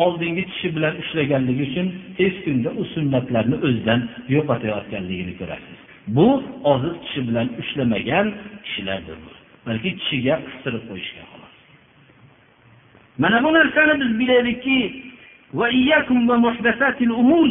oldingi 0.04 0.44
tishi 0.50 0.68
bilan 0.76 0.94
ushlaganligi 1.02 1.62
uchun 1.68 1.86
tez 2.18 2.34
kunda 2.44 2.70
u 2.80 2.82
sunnatlarni 2.94 3.56
o'zidan 3.66 4.00
yo'qotayotganligini 4.34 5.34
ko'rasiz. 5.40 5.75
Bu 6.06 6.44
oziq 6.64 6.96
kishi 7.04 7.20
bilan 7.28 7.48
ushlamagan 7.60 8.26
kishilardir 8.64 9.16
balki 9.66 9.90
tishiga 9.98 10.34
qistirib 10.46 10.84
qo'yishgan 10.90 11.26
xolos. 11.32 11.54
Mana 13.22 13.38
bu 13.44 13.50
narsani 13.58 13.94
biz 14.00 14.10
bilaylikki 14.20 14.78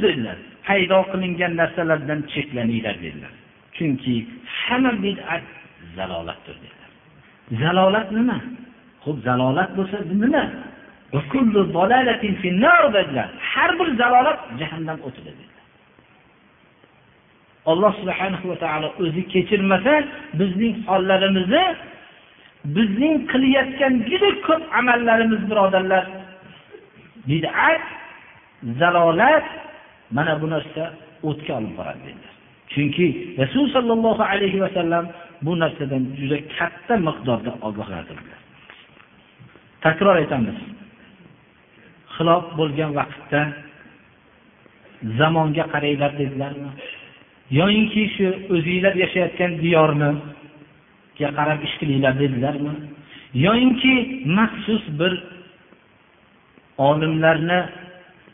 dedilar. 0.06 0.38
Paydo 0.68 1.00
qilingan 1.12 1.54
narsalardan 1.62 2.20
cheklaninglar 2.34 2.96
dedilar. 3.06 3.34
Chunki 3.76 4.16
hamma 4.58 4.92
bid'at 5.06 5.46
zalolatdir 5.98 6.56
dedilar. 6.64 6.92
Zalolat 7.62 8.08
nima? 8.18 8.38
Ho'p 9.06 9.18
zalolat 9.28 9.70
bo'lsa 9.78 9.98
nima? 10.14 10.44
Har 13.52 13.72
bir 13.80 13.88
zalolat 14.02 14.40
jahannam 14.60 15.00
o'tida 15.08 15.32
dedilar 15.40 15.55
alloh 17.72 17.92
subhanahu 18.02 18.46
va 18.52 18.58
taolo 18.64 18.88
o'zi 19.04 19.22
kechirmasa 19.34 19.94
bizning 20.40 20.76
hollarimizni 20.90 21.66
bizning 22.76 23.16
qilayotgan 23.32 23.94
juda 24.10 24.30
ko'p 24.48 24.64
amallarimiz 24.80 25.42
birodarlar. 25.50 26.06
Bid'at 27.30 27.84
zalolat 28.80 29.46
mana 30.16 30.34
bu 30.42 30.48
narsa 30.54 30.84
o'tga 31.30 31.52
olib 31.60 31.74
boradi 31.80 32.02
dedilar. 32.08 32.34
Chunki 32.74 33.08
rasul 33.42 33.66
sollallohu 33.76 34.24
alayhi 34.32 34.60
vasallam 34.66 35.06
bu 35.46 35.54
narsadan 35.62 36.04
juda 36.20 36.38
katta 36.58 36.96
miqdorda 37.08 37.52
ogohlantirdilar 37.68 38.40
takror 39.86 40.16
aytamiz. 40.22 40.58
Xilof 42.16 42.44
bo'lgan 42.60 42.92
vaqtda 43.00 43.42
zamonga 45.20 45.66
qaranglar 45.74 46.12
dedilarmi? 46.22 46.72
Yoyinki 47.52 48.04
shu 48.16 48.28
o'zinglar 48.56 48.94
yashayotgan 49.04 49.52
diyorni 49.62 50.10
qarab 51.20 51.60
ish 51.68 51.76
qilinglar 51.80 52.14
dedilarmi? 52.20 52.74
Yoyinki 53.46 53.94
maxsus 54.38 54.84
bir 55.00 55.14
olimlarni 56.78 57.60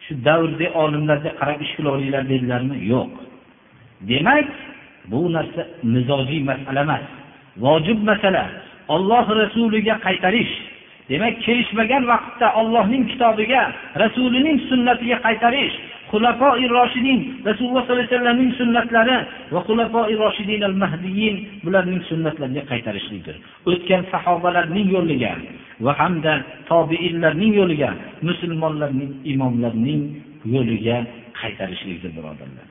shu 0.06 0.14
davrdagi 0.26 0.70
olimlarga 0.84 1.32
qarab 1.40 1.60
ish 1.66 1.74
qilaveringlar 1.78 2.24
dedilarmi? 2.30 2.76
Yo'q. 2.94 3.12
Demak 4.10 4.50
bu 5.12 5.34
narsa 5.34 5.62
mizojiy 5.84 6.42
masala 6.50 6.82
emas 6.88 7.06
vojib 7.58 8.00
masala. 8.10 8.44
Olloh 8.88 9.26
rasuliga 9.42 9.96
qaytarish. 10.06 10.54
Demak 11.10 11.36
kelishmagan 11.46 12.04
vaqtda 12.12 12.48
ollohning 12.60 13.04
kitobiga 13.12 13.62
rasulining 14.04 14.58
sunnatiga 14.70 15.18
qaytarish. 15.28 15.76
Xulafoi 16.12 16.66
roshidin 16.78 17.20
rasululloh 17.48 17.84
sollallohu 17.86 18.06
alayhi 18.06 18.14
vasallamning 18.14 18.52
sunnatlari 18.62 19.18
va 19.54 19.60
xulafoi 19.68 20.14
roshidin 20.24 20.62
al 20.70 20.76
mahdiyin 20.84 21.36
bularning 21.64 22.02
sunnatlariga 22.10 22.64
qaytarishlikdir 22.72 23.36
o'tgan 23.72 24.02
sahobalarning 24.14 24.88
yo'liga 24.96 25.34
va 25.86 25.92
hamda 26.02 26.34
tobeinlarning 26.72 27.54
yo'liga 27.60 27.90
musulmonlarning 28.28 29.12
imomlarning 29.34 30.02
yo'liga 30.56 30.98
qaytarishlikdir 31.42 32.12
birodarlar. 32.18 32.68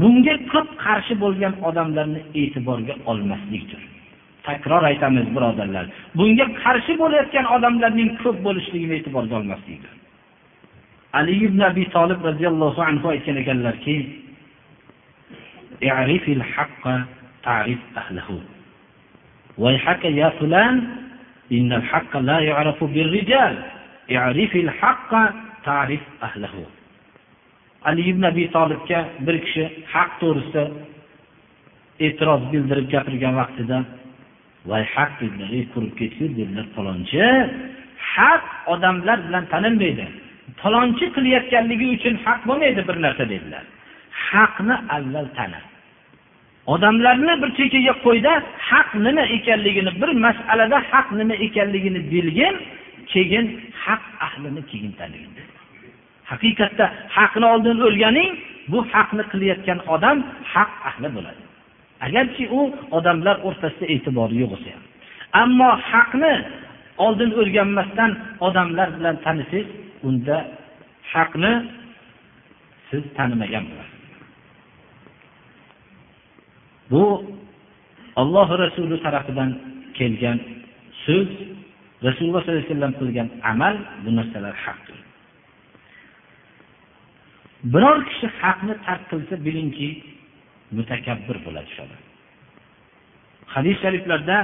Bunga 0.00 0.34
ko'p 0.52 0.68
qarshi 0.84 1.14
bo'lgan 1.22 1.54
odamlarni 1.68 2.20
e'tiborga 2.40 2.94
olmaslikdir. 3.10 3.82
Takror 4.48 4.82
aytamiz 4.90 5.26
birodarlar. 5.36 5.86
Bunga 6.18 6.46
qarshi 6.62 6.92
bo'layotgan 7.02 7.46
odamlarning 7.56 8.10
ko'p 8.22 8.38
bo'lishligini 8.46 8.94
e'tiborga 8.98 9.34
olmaslikdir. 9.40 9.92
ali 11.19 11.33
ibn 11.45 11.59
abi 11.61 11.83
tolib 11.95 12.19
roziyallohu 12.29 12.81
anhu 12.89 13.05
aytgan 13.13 13.37
ekanlarki 13.43 13.97
تعرف 17.43 17.81
أهله 17.97 18.29
ويحك 19.57 20.03
يا 20.05 20.29
فلان 20.39 20.75
إن 21.51 21.73
الحق 21.73 22.17
لا 22.17 22.39
يعرف 22.39 22.83
بالرجال 22.83 23.55
اعرف 24.15 24.55
الحق 24.55 25.11
تعرف 25.65 26.03
أهله 26.23 26.55
ali 27.83 28.01
ibn 28.09 28.23
abi 28.23 28.47
tolibga 28.55 28.99
bir 29.25 29.35
kishi 29.45 29.63
haq 29.93 30.11
to'g'risida 30.21 30.63
e'tiroz 32.05 32.41
bildirib 32.51 32.87
gapirgan 32.93 33.33
vaqtida 33.41 33.77
voy 34.69 34.83
haq 34.95 35.11
dedilar 35.21 35.49
ey 35.57 35.63
qurib 35.73 35.93
ketgur 35.99 36.29
dedilar 36.39 36.65
falonchi 36.75 37.23
haq 38.15 38.43
odamlar 38.73 39.17
bilan 39.27 39.43
tanilmaydi 39.53 40.05
Falonchi 40.60 41.06
qilayotganligi 41.16 41.86
uchun 41.96 42.14
haq 42.24 42.40
bo'lmaydi 42.48 42.82
bir 42.88 42.96
narsa 43.04 43.24
dedilar. 43.32 43.64
Haqni 44.28 44.74
avval 44.96 45.28
tani 45.38 45.60
odamlarni 46.74 47.34
bir 47.42 47.50
chekkaga 47.58 47.94
qo'yda 48.06 48.32
haq 48.70 48.88
nima 49.06 49.24
ekanligini 49.36 49.92
bir 50.00 50.10
masalada 50.24 50.78
haq 50.92 51.08
nima 51.20 51.34
ekanligini 51.46 52.00
bilgin 52.12 52.54
keyin 53.12 53.46
haq 53.84 54.02
ahlini 54.26 54.62
keyin 54.70 54.92
tanigin 55.00 55.32
haqiqatda 56.30 56.84
haqni 57.16 57.46
oldin 57.54 57.76
o'rganing 57.86 58.30
bu 58.70 58.78
haqni 58.92 59.22
qilayotgan 59.32 59.78
odam 59.94 60.18
haq 60.52 60.70
ahli 60.90 61.08
bo'ladi. 61.16 61.42
Agarchi 62.06 62.44
u 62.58 62.60
odamlar 62.96 63.36
o'rtasida 63.48 63.86
e'tibori 63.94 64.36
yo'q 64.42 64.50
bo'lsa 64.52 64.70
ham 64.74 64.84
ammo 65.42 65.70
haqni 65.90 66.32
oldin 67.06 67.30
o'rganmasdan 67.40 68.10
odamlar 68.46 68.88
bilan 68.96 69.16
tanisangiz 69.24 69.68
unda 70.06 70.36
haqni 71.12 71.52
siz 72.90 73.02
tanimagan 73.16 73.64
bo'lasiz 73.70 73.98
bu 76.90 77.02
alloh 78.20 78.48
rasuli 78.64 78.96
tarafidan 79.06 79.50
kelgan 79.98 80.38
so'z 81.04 81.28
rasululloh 82.06 82.40
sollallohu 82.42 82.60
alayhi 82.60 82.70
vasallam 82.72 82.94
qilgan 83.00 83.28
amal 83.52 83.76
bu 84.04 84.10
narsalar 84.18 84.54
haqdir. 84.64 84.98
Biror 87.72 87.98
kishi 88.08 88.26
haqni 88.40 88.74
tark 88.86 89.02
qilsa 89.10 89.34
bilingki 89.46 89.88
mutakabbir 90.76 91.36
bo'ladi 91.46 91.70
shu 91.76 91.84
hadis 93.54 93.76
shariflarda 93.82 94.38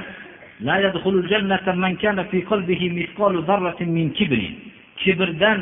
kibrdan 5.02 5.58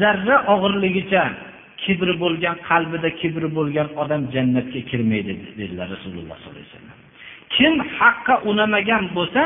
zarra 0.00 0.36
og'irligicha 0.54 1.24
kibri 1.82 2.14
bo'lgan 2.22 2.56
qalbida 2.68 3.08
kibri 3.20 3.48
bo'lgan 3.58 3.88
odam 4.02 4.22
jannatga 4.34 4.80
kirmaydi 4.90 5.32
dedilar 5.58 5.86
rasululloh 5.94 6.36
sollallohu 6.42 6.60
alayhi 6.60 6.70
vasallam. 6.72 6.96
Kim 7.54 7.74
haqqa 7.98 8.34
unamagan 8.50 9.04
bo'lsa 9.16 9.42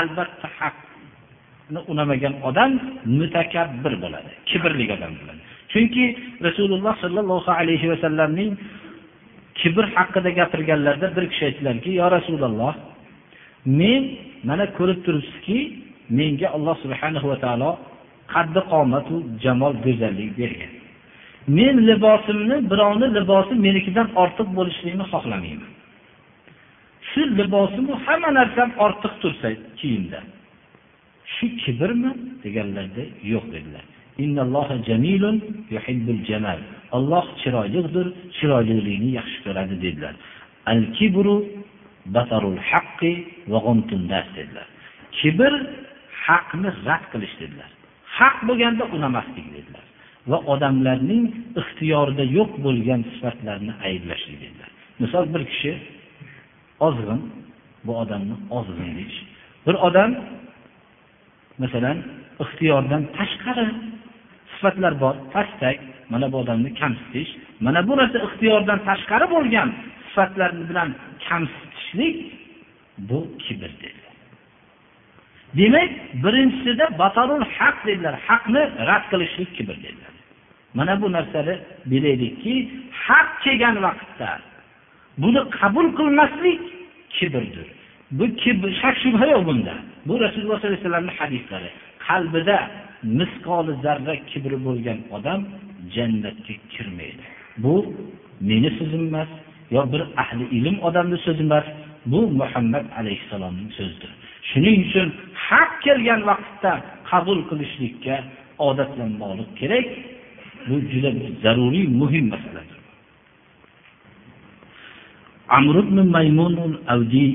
albatta 0.00 0.48
haqni 0.58 1.80
unamagan 1.92 2.34
odam 2.48 2.70
mutakabbir 3.18 3.94
bo'ladi 4.02 4.30
kibrli 4.50 4.84
odam 4.96 5.12
bo'ladi. 5.20 5.40
Chunki 5.72 6.04
rasululloh 6.46 6.94
sollallohu 7.04 7.50
alayhi 7.60 7.86
vasallamning 7.92 8.50
kibr 9.60 9.84
haqida 9.96 10.30
gapirganlarida 10.38 11.08
bir 11.16 11.24
kishi 11.30 11.44
aytdilarki 11.48 11.90
yo 12.00 12.06
rasululloh 12.16 12.72
men 13.80 14.02
mana 14.48 14.64
ko'rib 14.78 14.98
turibsizki 15.06 15.58
menga 16.18 16.48
alloh 16.56 16.76
subhanahu 16.84 17.26
va 17.32 17.38
taolo 17.44 17.70
qaddi 18.34 18.60
qomatu 18.72 19.14
jamol 19.44 19.74
go'zallik 19.84 20.30
bergan. 20.40 20.72
Men 21.58 21.76
libosimni 21.88 22.56
birovni 22.70 23.06
libosi 23.18 23.54
menikidan 23.66 24.08
ortiq 24.22 24.48
bo'lishligini 24.58 25.06
xohlamayman. 25.12 25.70
Shu 27.08 27.20
libosimu 27.38 27.92
hamma 28.04 28.30
narsam 28.38 28.68
ortiq 28.86 29.14
tursa 29.22 29.48
kiyimda. 29.78 30.20
Shu 31.34 31.46
kibrmi 31.62 32.12
deganlarda 32.44 33.04
yo'q 33.32 33.44
dedilar. 33.54 33.84
Innalloha 34.24 34.76
jamilun 34.88 35.36
jamal. 36.30 36.58
Alloh 36.96 37.26
chiroylidir 37.40 38.06
chiroylilikni 38.36 39.10
yaxshi 39.18 39.38
ko'radi 39.46 39.74
dedilar. 39.84 40.14
Al 40.72 40.82
kibru 40.96 41.36
batarul 42.16 42.58
haqqi 42.70 43.12
va 43.52 43.58
dedilar. 44.38 44.66
Kibr 45.18 45.52
haqni 46.26 46.68
rad 46.86 47.04
qilish 47.12 47.34
dedilar. 47.42 47.70
Haq 48.18 48.36
bo'lganda 48.48 48.84
unamaslik 48.96 49.46
dedilar. 49.56 49.84
Va 50.30 50.38
odamlarning 50.52 51.24
ixtiyorida 51.60 52.24
yo'q 52.38 52.50
bo'lgan 52.66 53.00
sifatlarni 53.12 53.72
ayblashlik 53.88 54.38
dedilar. 54.44 54.70
Misol 55.02 55.24
bir 55.34 55.42
kishi 55.52 55.72
ozg'in 56.86 57.20
bu 57.86 57.92
odamni 58.02 58.36
ozg'in 58.58 58.90
deyish. 58.98 59.18
Bir 59.66 59.76
odam 59.88 60.10
masalan 61.62 61.98
ixtiyordan 62.44 63.02
tashqari 63.18 63.66
sifatlar 64.52 64.92
bor 65.02 65.14
pastak 65.34 65.78
mana 66.12 66.26
bu 66.32 66.36
odamni 66.42 66.70
kamsitish. 66.80 67.30
Mana 67.60 67.80
bu 67.88 67.92
narsa 68.00 68.18
ixtiyordan 68.26 68.78
tashqari 68.88 69.26
bo'lgan 69.34 69.68
sifatlar 70.06 70.50
bilan 70.68 70.88
kamsitishlik 71.28 72.16
bu 73.08 73.18
kibr 73.44 73.70
dedilar. 73.82 74.05
Demak 75.58 75.90
birinchisida 76.24 76.98
batarul 76.98 77.44
haq 77.58 77.76
dedilar. 77.86 78.14
Haqni 78.28 78.62
rad 78.88 79.04
qilishlik 79.10 79.50
kibr 79.56 79.76
dedilar. 79.84 80.14
Mana 80.74 81.02
bu 81.02 81.12
narsani 81.16 81.54
bilaylikki 81.90 82.54
haq 83.06 83.28
kelgan 83.44 83.76
vaqtda 83.86 84.30
buni 85.22 85.40
qabul 85.58 85.86
qilmaslik 85.98 86.60
kibrdir. 87.16 87.68
Bu 88.18 88.24
kibr 88.42 88.68
shak 88.80 88.96
shubha 89.02 89.26
yo'q 89.34 89.42
bunda. 89.48 89.74
Bu 90.08 90.14
rasululloh 90.24 90.58
sollallohu 90.58 90.76
alayhi 90.76 90.84
vasallamni 90.84 91.12
hadislari. 91.20 91.70
Qalbida 92.06 92.58
misqoli 93.18 93.72
zarra 93.84 94.14
kibri 94.30 94.56
bo'lgan 94.66 94.98
odam 95.16 95.40
jannatga 95.94 96.54
kirmaydi. 96.72 97.24
Bu 97.64 97.74
meni 98.48 98.70
so'zim 98.78 99.02
emas 99.10 99.30
yo 99.74 99.82
bir 99.92 100.02
ahli 100.22 100.44
ilm 100.58 100.76
odamni 100.88 101.18
so'zi 101.26 101.42
emas. 101.48 101.66
Bu 102.12 102.20
muhammad 102.40 102.86
alayhissalomning 102.98 103.70
so'zidir. 103.78 104.10
shuning 104.49 104.77
uchun 104.87 105.07
haq 105.47 105.71
kelgan 105.85 106.21
vaqtda 106.29 106.73
qabul 107.09 107.39
qilishlikka 107.49 108.15
odatlanmoqlik 108.67 109.49
kerak 109.59 109.87
bu 110.67 110.75
juda 110.91 111.09
zaruriy 111.43 111.87
muhim 112.01 112.25
masaladir 112.33 112.79
amr 115.57 115.75
ibn 115.83 115.97
maymun 116.15 116.55
avdiy 116.95 117.31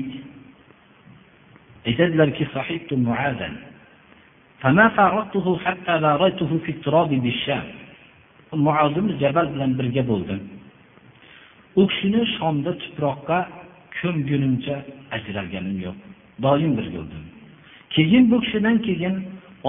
aytadilarki 1.87 2.45
sahibtu 2.55 2.93
muadan 3.07 3.55
فما 4.63 4.85
فارقته 4.97 5.47
حتى 5.65 5.93
باريته 6.05 6.51
في 6.65 6.69
التراب 6.75 7.11
بالشام 7.25 7.67
muoz 8.55 8.93
ibn 8.97 9.11
jabal 9.19 9.47
bilan 9.53 9.71
birga 9.79 10.03
bo'ldim 10.11 10.39
u 11.79 11.83
kishini 11.89 12.21
shomda 12.35 12.71
tuproqqa 12.81 13.39
ko'mgunimcha 13.99 14.75
ajralganim 15.15 15.77
yo'q 15.85 15.97
Doim 16.44 16.72
birga 16.78 16.98
bo'ldim 16.98 17.24
keyin 17.94 18.24
bu 18.30 18.36
kishidan 18.44 18.76
keyin 18.86 19.14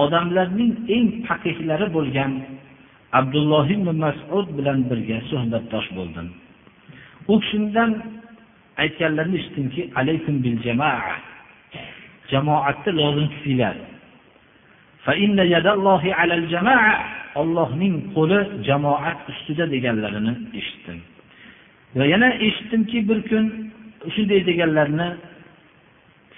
odamlarning 0.02 0.72
eng 0.96 1.08
faqihlari 1.28 1.86
bo'lgan 1.96 2.32
abdulloh 3.18 3.66
ibn 3.76 3.88
masud 4.04 4.46
bilan 4.58 4.78
birga 4.90 5.18
suhbatdosh 5.30 5.88
bo'ldim. 5.98 6.26
U 7.32 7.34
kishidan 7.42 7.90
aytganlarini 8.82 9.36
eshitdimki 9.40 9.82
alaykum 10.00 10.34
bil 10.44 10.56
jamoa 10.66 11.14
jamoatni 12.32 12.90
lozim 13.00 13.26
tutinglar. 13.34 13.76
Ollohning 17.42 17.94
qo'li 18.14 18.40
jamoat 18.68 19.18
ustida 19.30 19.64
deganlarini 19.74 20.34
eshitdim. 20.58 20.98
Va 21.96 22.04
yana 22.12 22.28
eshitdimki 22.46 22.98
bir 23.08 23.18
kun 23.30 23.44
shunday 24.14 24.40
deganlarini 24.50 25.08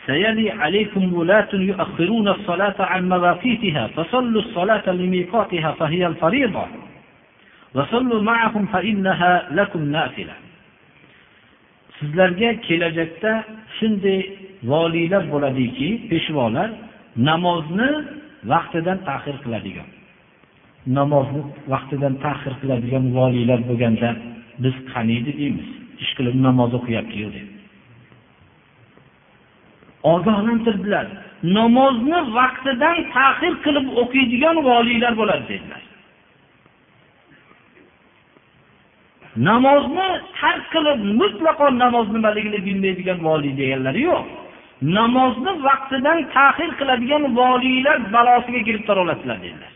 سيلي 0.06 0.52
عليكم 0.52 1.14
ولاة 1.14 1.52
يؤخرون 1.54 2.28
الصلاة 2.28 2.76
عن 2.80 3.10
مواقيتها 3.10 3.88
فصلوا 3.88 4.42
الصلاة 4.42 4.92
لميقاتها 4.92 5.72
فهي 5.72 6.08
الفريضة 6.08 6.66
وصلوا 7.76 8.22
معهم 8.22 8.66
فإنها 8.66 9.48
لكم 9.52 9.92
نافلة 9.92 10.34
sizlarga 12.02 12.50
kelajakda 12.68 13.32
shunday 13.78 14.20
voliylar 14.72 15.24
bo'ladiki 15.34 15.90
peshvolar 16.10 16.70
namozni 17.30 17.90
vaqtidan 18.52 18.98
ta'xir 19.08 19.36
qiladigan 19.44 19.90
namozni 20.98 21.42
vaqtidan 21.74 22.14
ta'xir 22.26 22.54
qiladigan 22.62 23.06
voliylar 23.18 23.60
bo'lganda 23.70 24.10
biz 24.64 24.76
qaniydi 24.94 25.32
deymiz 25.40 25.68
ish 26.04 26.12
qilib 26.18 26.36
namoz 26.48 26.72
o'qiyaptiyu 26.80 27.28
deb 27.36 27.48
Ogohlantirdilar. 30.13 31.07
Namozni 31.59 32.19
vaqtidan 32.39 32.97
ta'xir 33.17 33.55
qilib 33.65 33.87
o'qiydigan 34.03 34.57
voliylar 34.69 35.13
bo'ladi 35.21 35.45
dedilar. 35.53 35.83
Namozni 39.49 40.09
tark 40.41 40.65
qilib 40.75 40.99
mutlaqo 41.21 41.67
namoz 41.83 42.07
nimaligini 42.17 42.59
bilmaydigan 42.67 43.19
voliy 43.29 43.53
deganlari 43.61 44.01
yo'q. 44.11 44.27
Namozni 44.99 45.53
vaqtidan 45.69 46.19
ta'xir 46.37 46.71
qiladigan 46.81 47.25
voliylar 47.41 47.99
balosiga 48.15 48.61
giribtor 48.69 48.97
oladilar 49.05 49.39
dedilar. 49.45 49.73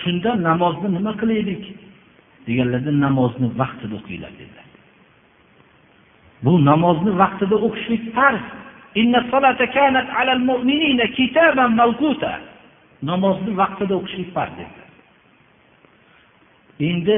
Shunda 0.00 0.30
namozni 0.48 0.88
nima 0.96 1.12
qilaylik? 1.20 1.62
Deganlarda 2.46 2.92
namozni 3.04 3.46
vaqtida 3.60 3.94
o'qinglar 4.00 4.32
dedilar. 4.40 4.65
Bu 6.44 6.52
namozni 6.70 7.12
vaqtida 7.22 7.56
o'qishlik 7.66 8.04
farz. 8.16 8.42
Namozni 13.10 13.52
vaqtida 13.62 13.94
o'qishlik 14.00 14.30
farz 14.36 14.52
dedilar 14.60 14.86
endi 16.80 17.16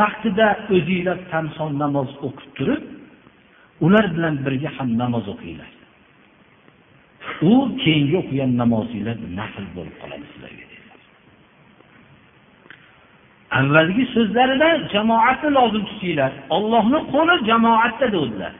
vaqtida 0.00 0.46
o'zinglar 0.74 1.18
tanho 1.30 1.66
namoz 1.82 2.10
o'qib 2.26 2.50
turib 2.58 2.82
ular 3.84 4.06
bilan 4.14 4.34
birga 4.44 4.70
ham 4.76 4.88
namoz 5.02 5.26
o'qinglar. 5.34 5.70
U 7.50 7.52
keyingi 7.82 8.16
o'qigan 8.22 8.50
namozinglar 8.62 9.16
nafl 9.38 9.66
bo'lib 9.76 9.96
qoladi 10.02 10.26
sizlarga 10.32 10.64
avvalgi 13.50 14.04
so'zlarida 14.14 14.68
jamoatni 14.92 15.50
lozim 15.58 15.84
tutinglar. 15.90 16.32
Ollohni 16.56 17.00
qo'li 17.12 17.34
jamoatda 17.50 18.06
dedilar. 18.16 18.52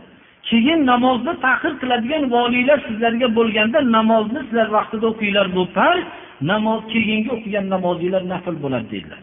Keyin 0.48 0.80
namozni 0.92 1.32
tahir 1.44 1.72
qiladigan 1.80 2.24
voliylar 2.34 2.78
sizlarga 2.88 3.28
bo'lganda 3.38 3.78
namozni 3.96 4.40
sizlar 4.46 4.68
vaqtida 4.76 5.06
o'qinglar 5.12 5.46
bu 5.56 5.62
farz 5.76 6.04
namoz 6.50 6.80
keyingi 6.92 7.30
o'qigan 7.36 7.66
namozinglar 7.74 8.22
nafl 8.32 8.56
bo'ladi 8.64 8.86
dedilar. 8.94 9.22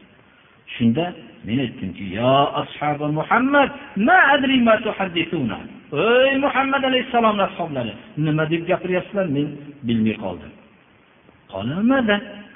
Shunda 0.75 1.05
men 1.47 1.57
aytdimki 1.65 2.05
yo 2.17 2.33
ashabi 2.61 3.07
muhammad 3.19 3.69
ma 4.07 4.17
adri 4.35 4.57
ma 4.67 4.75
tuhaddisuna 4.85 5.57
ey 6.05 6.33
muhammad 6.45 6.83
alayhissalomni 6.89 7.43
ashoblari 7.49 7.93
nima 8.25 8.43
deb 8.51 8.61
gapiryapsizlar? 8.71 9.25
Men 9.35 9.47
bilmay 9.87 10.15
qoldim. 10.23 10.51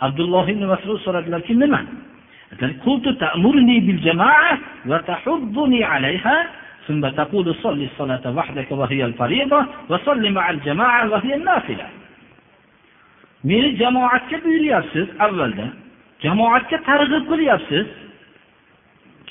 Abdulloh 0.07 0.45
ibn 0.53 0.63
masud 0.73 0.97
so'radilarki 1.05 1.53
nima? 1.63 1.81
قلت 2.86 3.08
تأمرني 3.08 3.80
بالجماعة 3.80 4.58
وتحضني 4.86 5.84
عليها 5.84 6.36
ثم 6.86 7.08
تقول 7.08 7.54
صل 7.54 7.82
الصلاة 7.82 8.24
وحدك 8.36 8.70
وهي 8.70 9.04
الفريضة 9.04 9.66
وصل 9.88 10.32
مع 10.32 10.50
الجماعة 10.50 11.10
وهي 11.10 11.34
النافلة 11.34 11.86
meni 13.44 13.76
jamoatga 13.76 14.36
buyuryapsiz 14.44 15.06
avvalda 15.26 15.66
jamoatga 16.24 16.78
targ'ib 16.88 17.24
qilyapsiz 17.30 17.86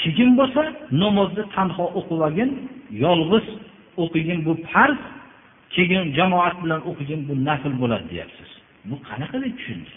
keyin 0.02 0.32
bo'lsa 0.40 0.62
namozni 1.04 1.44
tanho 1.56 1.86
o'qib 2.00 2.20
olgin 2.28 2.50
yolg'iz 3.04 3.46
o'qigin 4.04 4.40
bu 4.48 4.54
farz 4.72 5.00
keyin 5.76 6.04
jamoat 6.18 6.56
bilan 6.64 6.82
o'qigin 6.90 7.22
bu 7.28 7.34
nafl 7.48 7.74
bo'ladi 7.82 8.06
deyapsiz 8.14 8.50
bu 8.90 8.96
qanaqa 9.08 9.38
deb 9.44 9.54
tushundi 9.60 9.92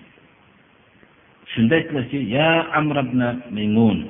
shunda 1.55 1.77
aytdilarki 1.77 2.21
ya 2.31 2.67
amr 2.75 2.99
ibn 3.01 3.21
maymun 3.51 4.01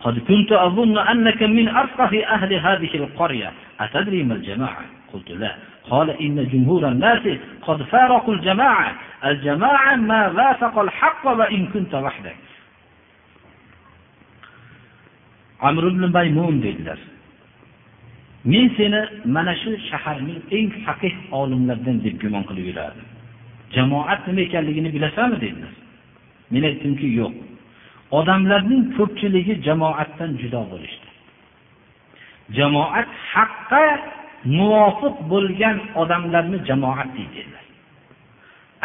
قد 0.00 0.16
كنت 0.18 0.52
أظن 0.52 0.96
أنك 0.98 1.42
من 1.42 1.68
أفقه 1.68 2.24
أهل 2.24 2.50
هذه 2.54 2.92
القرية 2.94 3.52
أتدري 3.80 4.22
ما 4.24 4.34
الجماعة 4.34 4.84
قلت 5.12 5.30
لا 5.30 5.52
قال 5.90 6.10
إن 6.10 6.40
جمهور 6.48 6.88
الناس 6.88 7.20
قد 7.62 7.82
فارقوا 7.82 8.34
الجماعة 8.34 8.90
الجماعة 9.24 9.96
ما 9.96 10.28
وافق 10.32 10.78
الحق 10.78 11.26
وإن 11.26 11.66
كنت 11.66 11.94
وحدك 11.94 12.36
amr 15.68 15.84
ibn 15.92 16.02
maymun 16.16 16.56
dedilar 16.64 16.98
men 18.44 18.64
seni 18.76 19.00
mana 19.34 19.54
shu 19.62 19.70
shaharning 19.90 20.40
eng 20.58 20.68
faqih 20.86 21.14
olimlaridan 21.40 21.96
deb 22.04 22.14
gumon 22.22 22.42
qilib 22.48 22.64
yurardim 22.70 23.06
jamoat 23.76 24.20
nima 24.28 24.40
ekanligini 24.46 24.90
bilasanmi 24.96 25.36
dedilar 25.44 25.72
men 26.52 26.62
aytdimki 26.70 27.08
yo'q 27.20 27.34
odamlarning 28.18 28.84
ko'pchiligi 28.96 29.54
jamoatdan 29.66 30.30
judo 30.42 30.62
bo'lishdi 30.72 31.08
jamoat 32.58 33.08
haqqa 33.32 33.84
muvofiq 34.58 35.16
bo'lgan 35.32 35.76
odamlarni 36.02 36.58
jamoat 36.68 37.08
deydilar 37.16 37.64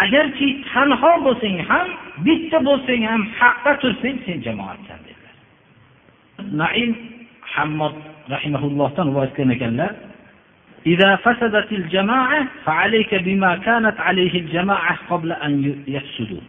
agarki 0.04 0.48
tanho 0.71 1.12
bo'lsang 1.26 1.58
ham 1.69 1.88
bitta 2.26 2.58
bo'lsang 2.67 3.02
ham 3.10 3.21
haqqa 3.39 3.71
tursang 3.82 4.17
sen 4.26 4.38
jamoatsan 4.48 5.00
dedilar 5.08 5.36
naim 6.62 6.91
hammod 7.54 7.95
rahimaullohdan 8.34 9.06
rivoyat 9.12 9.32
qilgan 9.38 9.58
ekanlar 9.58 9.93
إذا 10.93 11.15
فسدت 11.15 11.71
الجماعة 11.71 12.48
فعليك 12.65 13.15
بما 13.15 13.52
كانت 13.67 13.98
عليه 14.00 14.34
الجماعة 14.39 14.93
قبل 15.10 15.30
أن 15.45 15.52
يفسدوا 15.95 16.43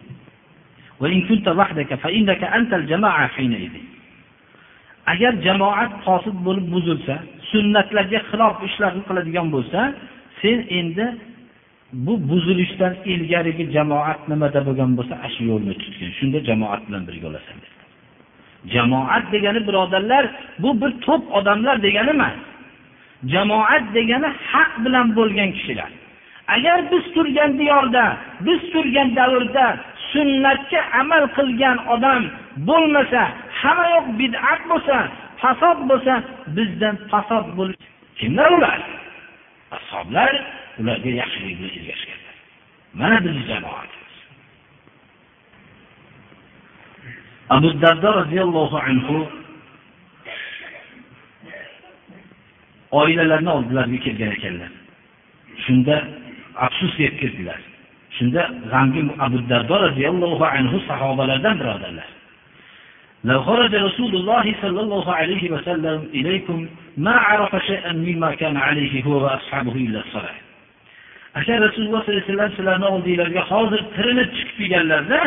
agar 5.12 5.32
jamoat 5.46 5.92
qosid 6.06 6.36
bo'lib 6.46 6.66
buzilsa 6.74 7.14
sunnatlarga 7.50 8.20
xilof 8.30 8.56
ishlarni 8.68 9.02
qiladigan 9.08 9.46
bo'lsa 9.54 9.80
sen 10.40 10.58
endi 10.78 11.06
bu 12.04 12.14
buzilishdan 12.30 12.94
ilgarigi 13.12 13.64
jamoat 13.76 14.20
nimada 14.32 14.60
bo'lgan 14.66 14.90
bo'lsa 14.98 15.14
ana 15.24 15.30
shu 15.34 15.42
yo'lni 15.50 15.74
tutgin 15.82 16.10
shunda 16.18 16.38
jamoat 16.48 16.82
bilan 16.88 17.02
birga 17.08 17.22
bo'lasan 17.26 17.56
jamoat 18.74 19.24
degani 19.34 19.60
birodarlar 19.68 20.24
bu 20.62 20.70
bir 20.80 20.92
to'p 21.06 21.22
odamlar 21.38 21.76
degani 21.86 22.10
emas 22.16 22.36
jamoat 23.32 23.84
degani 23.96 24.28
haq 24.50 24.72
bilan 24.84 25.06
bo'lgan 25.18 25.50
kishilar 25.56 25.90
agar 26.54 26.78
biz 26.92 27.04
turgan 27.14 27.50
diyorda 27.60 28.04
biz 28.46 28.60
turgan 28.72 29.08
davrda 29.18 29.66
sunnatga 30.12 30.80
amal 31.00 31.24
qilgan 31.36 31.78
odam 31.94 32.22
bo'lmasa 32.68 33.22
hamma 33.60 33.86
yoq 33.94 34.06
bid'at 34.20 34.60
bo'lsa 34.70 34.96
fasod 35.42 35.78
bo'lsa 35.90 36.14
bizdan 36.56 36.96
fasod 37.10 37.46
bo'lish 37.58 37.84
kimlar 38.18 38.50
ular? 38.58 38.80
Ashoblar 39.76 40.32
ularga 40.80 41.10
yaxshilik 41.20 41.54
bilan 41.58 41.72
ergashganlar 41.78 42.36
mana 43.00 43.16
bizni 43.24 43.42
jamoatimiz. 43.50 44.14
Abu 47.54 47.68
dardo 47.82 48.08
roziyallohu 48.20 48.76
anhu 48.88 49.16
oilalarini 53.00 53.50
oldilariga 53.56 53.98
kelgan 54.04 54.30
ekanlar. 54.36 54.72
Shunda 55.64 55.96
afsus 56.66 56.92
deb 56.98 57.14
kirdilar 57.20 57.60
shunda 58.17 58.43
g'amgin 58.71 59.07
abu 59.25 59.37
dardo 59.51 59.75
roziyallohu 59.85 60.43
anhu 60.55 60.77
sahobalardan 60.89 61.55
birodarlar 61.61 62.09
لو 63.23 63.43
خرج 63.43 63.75
رسول 63.75 64.15
الله 64.15 64.55
صلى 64.61 64.81
الله 64.81 65.13
عليه 65.13 65.51
وسلم 65.51 66.09
إليكم 66.13 66.67
ما 66.97 67.11
عرف 67.11 67.51
شيئا 67.69 67.91
مما 67.93 68.35
كان 68.35 68.57
عليه 68.57 69.03
هو 69.03 69.13
وأصحابه 69.23 69.75
إلا 69.75 69.99
الصلاة 69.99 70.37
agar 71.37 71.57
rasululloh 71.61 72.01
sollallohu 72.01 72.17
alayhi 72.17 72.33
vasallam 72.33 72.51
sizlarni 72.57 72.87
oldinglarga 72.95 73.41
hozir 73.51 73.81
tirilib 73.95 74.29
chiqib 74.37 74.57
kelganlarda 74.59 75.21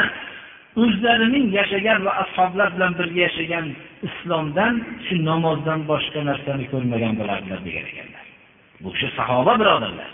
o'zlarining 0.83 1.47
yashagan 1.59 1.99
va 2.07 2.13
ashoblar 2.25 2.69
bilan 2.75 2.93
birga 2.99 3.21
yashagan 3.27 3.67
islomdan 4.09 4.75
shu 5.07 5.15
namozdan 5.31 5.81
boshqa 5.91 6.21
narsani 6.31 6.65
ko'rmagan 6.73 7.13
bo'lardilar 7.21 7.61
degan 7.67 7.85
ekanlar 7.93 8.25
bu 8.83 8.89
kishi 8.95 9.09
sahoba 9.19 9.53
birodarlar 9.61 10.11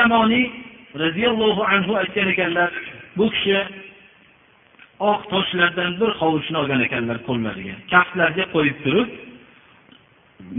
Yamoniy 0.00 0.46
roziyallohu 1.02 1.62
anhu 1.74 1.92
aytgan 2.00 2.28
ekanlar 2.34 2.70
bu 3.16 3.30
kishi 3.34 3.58
oq 5.10 5.20
toshlardan 5.32 5.90
bir 6.00 6.10
hovuchni 6.20 6.56
olgan 6.62 6.80
ekanlar 6.86 7.18
qo'llariga 7.28 7.74
kaftlariga 7.92 8.44
qo'yib 8.54 8.78
turib 8.84 9.08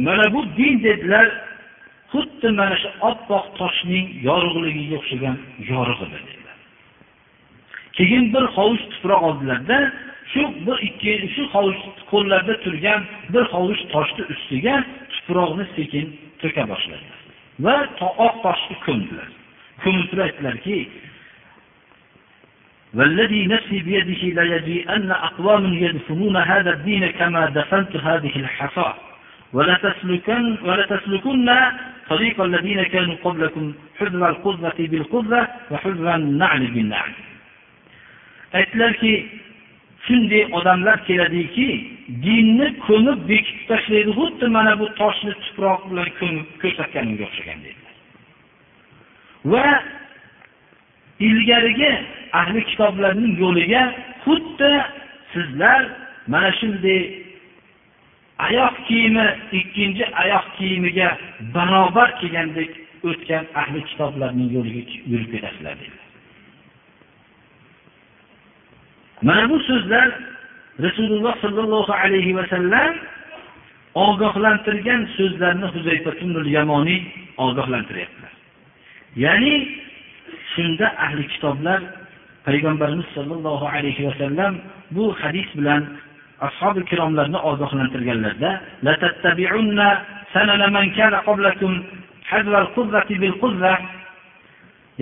mana 0.06 0.26
bu 0.34 0.40
din 0.58 0.84
dedilar 0.88 1.28
xuddi 2.12 2.50
mana 2.60 2.76
shu 2.82 2.90
oppoq 3.10 3.46
toshning 3.60 4.08
yorug'ligiga 4.28 4.96
o'xshagan 5.00 5.38
yorug' 5.72 6.02
edi 6.06 6.18
dedilar. 6.28 6.58
Keyin 7.98 8.26
bir 8.34 8.46
hovuch 8.56 8.84
tuproq 8.94 9.22
oldilarda 9.30 9.78
shu 10.32 10.42
bir 10.66 10.78
ikki 10.88 11.14
shu 11.36 11.44
hovuch 11.56 11.82
qo'llarida 12.12 12.56
turgan 12.64 13.02
bir 13.34 13.44
hovuch 13.54 13.82
toshni 13.94 14.24
ustiga 14.34 14.76
tuproqni 15.14 15.66
sekin 15.76 16.06
to'ka 16.42 16.64
boshladilar. 16.72 17.21
Va 17.64 17.76
oq 18.26 18.36
toshni 18.46 18.76
ko'mdilar 18.86 19.30
ko'mib 19.84 20.06
turib 20.12 20.26
aytdilarki 20.28 20.80
والذي 22.94 23.48
نفسي 23.48 23.80
بيده 23.80 24.44
ليجيئن 24.44 25.12
أقوام 25.12 25.74
يدفنون 25.74 26.38
هذا 26.38 26.72
الدين 26.74 27.12
كما 27.12 27.46
دفنت 27.46 27.96
هذه 27.96 28.36
الحصى 28.36 28.94
ولتسلكن 29.54 30.58
ولتسلكن 30.68 31.50
طريق 32.10 32.42
الذين 32.42 32.84
كانوا 32.84 33.16
قبلكم 33.24 33.74
حذر 34.00 34.30
القذة 34.30 34.80
بالقذة 34.80 35.48
وحذر 35.72 36.16
النعل 36.16 36.68
بالنعل 36.68 37.12
aytdilarki 38.54 39.14
shunday 40.06 40.44
odamlar 40.58 40.98
keladiki 41.08 41.68
dinni 42.26 42.68
ko'mib 42.88 43.20
bekitib 43.32 43.66
tashlaydi 43.72 44.12
xuddi 44.20 44.46
mana 44.58 44.74
bu 44.80 44.88
toshni 45.02 45.34
tuproq 45.44 45.82
bilan 45.90 46.10
ko'mib 46.20 46.48
ko'rsatganimga 46.62 47.24
o'xshagan 47.30 47.60
dedilar. 47.66 47.96
Va 49.52 49.68
ilgarigi 51.28 51.92
ahli 52.42 52.62
kitoblarning 52.70 53.34
yo'liga 53.44 53.84
xuddi 54.26 54.72
sizlar 55.34 55.82
mana 56.34 56.52
shunday 56.60 57.02
oyoq 58.48 58.76
kiyimi 58.88 59.28
ikkinchi 59.60 60.06
oyoq 60.24 60.46
kiyimiga 60.58 61.10
barobar 61.56 62.10
kelgandek 62.20 62.72
o'tgan 63.10 63.46
ahli 63.62 63.80
kitoblarning 63.90 64.50
yo'liga 64.58 64.82
yurib 65.12 65.30
ketasizlar 65.34 65.76
dedilar. 65.82 66.01
Mana 69.22 69.50
bu 69.50 69.60
so'zlar 69.60 70.08
rasululloh 70.86 71.34
sollallohu 71.44 71.94
alayhi 71.94 72.36
vasallam 72.40 72.94
ogohlantirgan 73.96 75.02
so'zlarni 75.18 75.68
yamoniy 76.58 77.02
ogohlantiryaptilar. 77.38 78.34
Ya'ni 79.16 79.56
shunda 80.56 80.88
ahli 81.06 81.28
kitoblar 81.34 81.80
payg'ambarimiz 82.48 83.08
sollallohu 83.16 83.66
alayhi 83.76 84.08
vasallam 84.08 84.54
bu 84.96 85.06
hadis 85.22 85.48
bilan 85.58 85.82
ashobi 86.48 86.80
ikromlarni 86.86 87.40
ogohlantirganlarda 87.52 88.52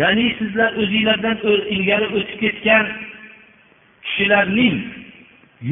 ya'ni 0.01 0.25
sizlar 0.39 0.69
o'zinglardan 0.81 1.37
ilgari 1.75 2.07
o'tib 2.17 2.37
ketgan 2.43 2.85
kishilarning 4.09 4.77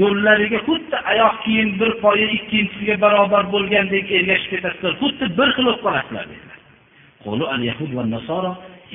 yo'llariga 0.02 0.60
xuddi 0.67 0.97
oyoq 1.12 1.36
kiyim 1.43 1.69
bir 1.80 1.91
poyi 2.04 2.26
ikkinchisiga 2.38 2.95
barobar 3.04 3.43
bo'lgandek 3.54 4.06
ergashib 4.17 4.50
ketasizlar 4.54 4.93
xuddi 5.02 5.26
bir 5.39 5.50
xil 5.56 5.65
bo'lib 5.67 5.82
qolasizlar 5.86 6.26
dedilar. 6.32 6.58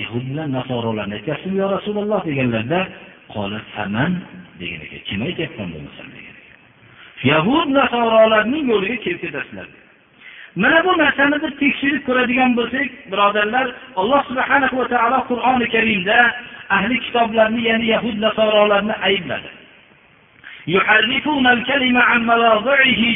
Yahud 0.03 0.25
bilan 0.31 0.49
nasorolarni 0.59 1.15
aytyapsizmi 1.19 1.59
yo 1.63 1.67
rasululloh 1.77 2.21
deganlarda 2.29 2.81
saman 3.77 4.13
degan 4.61 4.81
ekan 4.87 5.01
kim 5.09 5.21
aytyapman 5.29 5.69
bo'lmasam 5.75 6.09
degan 6.17 6.37
yahud 7.31 7.69
nasorolarning 7.81 8.65
yo'liga 8.73 8.97
kelib 9.05 9.21
ketasizlar 9.25 9.67
mana 10.63 10.79
bu 10.87 10.93
narsani 11.03 11.37
bir 11.43 11.53
tekshirib 11.63 12.03
ko'radigan 12.09 12.51
bo'lsak 12.59 12.89
birodarlar 13.13 13.67
alloh 14.01 14.21
subhanahu 14.31 14.75
va 14.81 14.87
taolo 14.95 15.19
qur'oni 15.31 15.67
karimda 15.75 16.19
ahli 16.77 16.97
kitoblarni 17.07 17.63
ya'ni 17.69 17.87
yahud 17.95 18.17
nasorolarni 18.27 18.95
aybladi. 19.09 19.51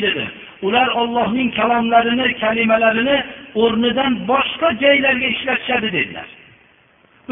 Dedi. 0.03 0.25
Ular 0.63 0.89
ollohning 0.89 1.51
kalomlarini 1.59 2.27
kalimalarini 2.43 3.17
o'rnidan 3.63 4.13
boshqa 4.31 4.69
joylarga 4.83 5.27
ishlatishadi 5.35 5.89
dedilar. 5.97 6.29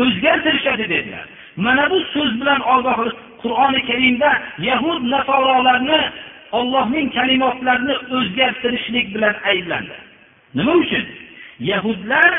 O'zgartirishadi 0.02 0.84
dedilar. 0.94 1.24
Mana 1.56 1.90
bu 1.90 1.98
so'z 2.14 2.32
bilan 2.40 2.60
ogoh 2.74 2.98
qur'oni 3.42 3.80
karimda 3.88 4.30
yahud 4.68 5.02
nasorolarni 5.14 6.00
ollohning 6.58 7.06
kalimotlarini 7.18 7.94
o'zgartirishlik 8.16 9.06
bilan 9.14 9.34
ayblandi. 9.50 9.96
Nima 10.54 10.72
uchun? 10.82 11.04
Yahudlar 11.70 12.30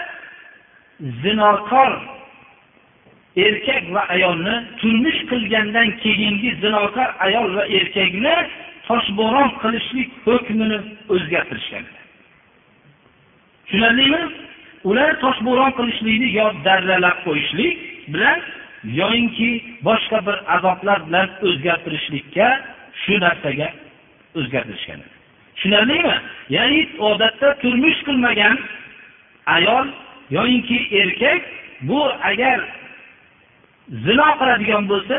zinokor 1.21 1.91
erkak 3.35 3.83
va 3.93 4.03
ayolni 4.15 4.55
turmush 4.79 5.21
qilgandan 5.31 5.89
keyingi 6.03 6.55
zinokor 6.61 7.09
ayol 7.25 7.55
va 7.57 7.63
erkakni 7.79 8.35
toshbo'ron 8.87 9.49
qilishlik 9.61 10.09
hukmini 10.25 10.77
o'zgartirishgan. 11.13 11.85
Tushunarlimi? 13.65 14.21
Ular 14.89 15.11
toshbo'ron 15.23 15.71
qilishlikni 15.77 16.29
yo 16.39 16.47
darralab 16.65 17.17
qo'yishlik 17.25 17.75
bilan 18.13 18.39
yoyinki 18.99 19.49
boshqa 19.87 20.17
bir 20.27 20.37
azoblar 20.55 20.99
bilan 21.07 21.27
o'zgartirishlikka 21.47 22.47
shu 23.01 23.13
narsaga 23.25 23.69
o'zgartirishgan. 24.39 24.99
Tushunarlimi? 25.55 26.15
Ya'ni 26.55 26.81
odatda 27.09 27.47
turmush 27.61 27.99
qilmagan 28.07 28.55
ayol 29.57 29.87
yoyinki 30.37 30.77
erkak 31.01 31.41
bu 31.89 31.99
agar 32.31 32.59
zino 34.05 34.27
qiladigan 34.39 34.83
bo'lsa 34.91 35.17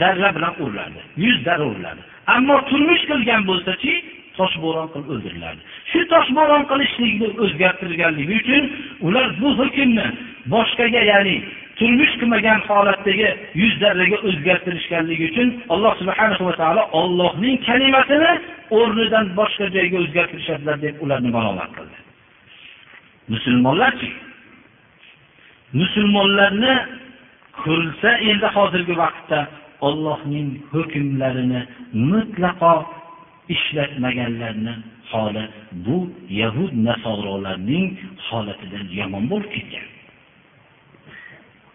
darra 0.00 0.28
bilan 0.36 0.54
uriladi 0.62 1.00
yuz 1.24 1.38
darra 1.46 1.64
uriladi. 1.72 2.02
Ammo 2.34 2.56
turmush 2.68 3.02
qilgan 3.10 3.42
bo'lsachi 3.50 3.92
toshbo'ron 4.38 4.88
qilib 4.92 5.08
o'ldiriladi. 5.14 5.60
Shu 5.90 6.00
toshbo'ron 6.12 6.62
qilishlikni 6.70 7.28
o'zgartirganligi 7.44 8.34
uchun 8.42 8.62
ular 9.06 9.26
bu 9.40 9.48
hukmni 9.60 10.06
boshqaga 10.54 11.02
ya'ni 11.12 11.36
turmush 11.78 12.14
qilmagan 12.20 12.58
holatdagi 12.68 13.28
yuz 13.60 13.74
darraga 13.82 14.18
o'zgartirishganligi 14.28 15.24
uchun 15.30 15.48
alloh 15.74 15.92
subhana 16.00 16.36
va 16.48 16.54
taolo 16.60 16.82
ollohning 17.00 17.56
kalimasini 17.68 18.32
o'rnidan 18.78 19.26
boshqa 19.38 19.66
joyga 19.76 19.96
o'zgartirishadilar 20.04 20.76
deb 20.86 20.94
ularni 21.04 21.30
malomat 21.36 21.70
qildi. 21.76 21.96
Musulmonlarchi 23.32 24.10
musulmonlarni 25.80 26.74
ko'rilsa 27.60 28.10
endi 28.30 28.48
hozirgi 28.56 28.94
vaqtda 29.02 29.40
ollohning 29.88 30.48
hukmlarini 30.72 31.60
mutlaqo 32.10 32.74
ishlatmaganlarni 33.54 34.74
holi 35.12 35.44
bu 35.84 35.98
yahud 36.40 36.72
nasorolarning 36.88 37.88
holatidan 38.28 38.86
yomon 38.98 39.24
bo'lib 39.32 39.50
ketgan. 39.56 39.86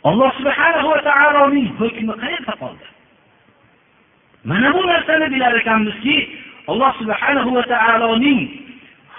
Alloh 0.09 0.31
subhanahu 0.39 0.87
va 0.93 0.99
taoloning 1.09 1.67
hukmi 1.79 2.13
qayerda 2.23 2.53
qoldi? 2.61 2.87
Mana 4.49 4.69
bu 4.75 4.81
narsani 4.91 5.27
bilar 5.33 5.53
ekanmizki 5.61 6.17
alloh 6.71 6.91
subhanahu 6.99 7.49
va 7.57 7.63
taoloning 7.73 8.41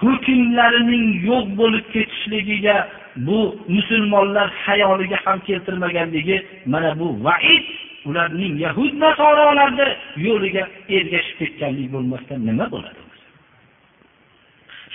hukmlarining 0.01 1.07
yo'q 1.29 1.47
bo'lib 1.61 1.85
ketishligiga 1.95 2.77
bu 3.27 3.39
musulmonlar 3.69 4.49
hayoliga 4.67 5.19
ham 5.25 5.39
keltirmaganligi 5.49 6.47
mana 6.67 6.99
bu 6.99 7.25
vaid 7.25 7.67
ularning 8.09 8.55
yahud 8.65 8.93
nasorolarni 9.05 9.89
yo'liga 10.27 10.65
ergashib 10.97 11.37
ketganlik 11.41 11.89
bo'lmasdan 11.95 12.41
nima 12.49 12.67
bo'ladi? 12.75 13.01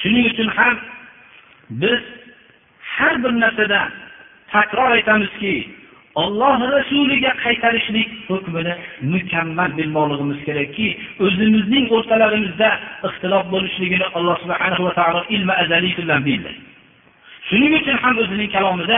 Shuning 0.02 0.26
uchun 0.32 0.50
ham 0.58 0.76
biz 1.82 2.02
har 2.96 3.16
bir 3.24 3.34
narsada 3.44 3.80
takror 4.54 4.92
aytamizki 4.98 5.54
olloh 6.24 6.58
rasuliga 6.76 7.32
qaytarishlik 7.44 8.10
hukmini 8.30 8.74
mukammal 9.14 9.72
bilmoqligimiz 9.78 10.40
kerakki 10.48 10.88
o'zimizning 11.26 11.86
o'rtalarimizda 11.96 12.70
ixtilof 13.08 13.46
bo'lishligini 13.54 14.06
alloh 14.18 14.36
subhanahu 14.44 14.84
va 14.88 14.94
taolo 15.00 15.22
ilmi 15.36 15.54
azaliy 15.64 15.94
bilan 16.00 16.22
bildi 16.30 16.52
shuning 17.50 17.74
uchun 17.80 17.98
ham 18.04 18.18
o'zining 18.24 18.50
kalomida 18.56 18.98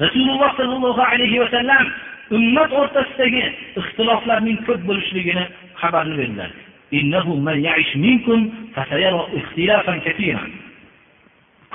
rasululloh 0.00 0.50
sollallohu 0.58 1.02
alayhi 1.12 1.40
vasallam 1.40 1.84
ummat 2.36 2.70
o'rtasidagi 2.80 3.42
ixtiloflarning 3.80 4.58
ko'p 4.66 4.80
bo'lishligini 4.88 5.44
xabarni 5.80 6.14
berdilar. 6.20 6.50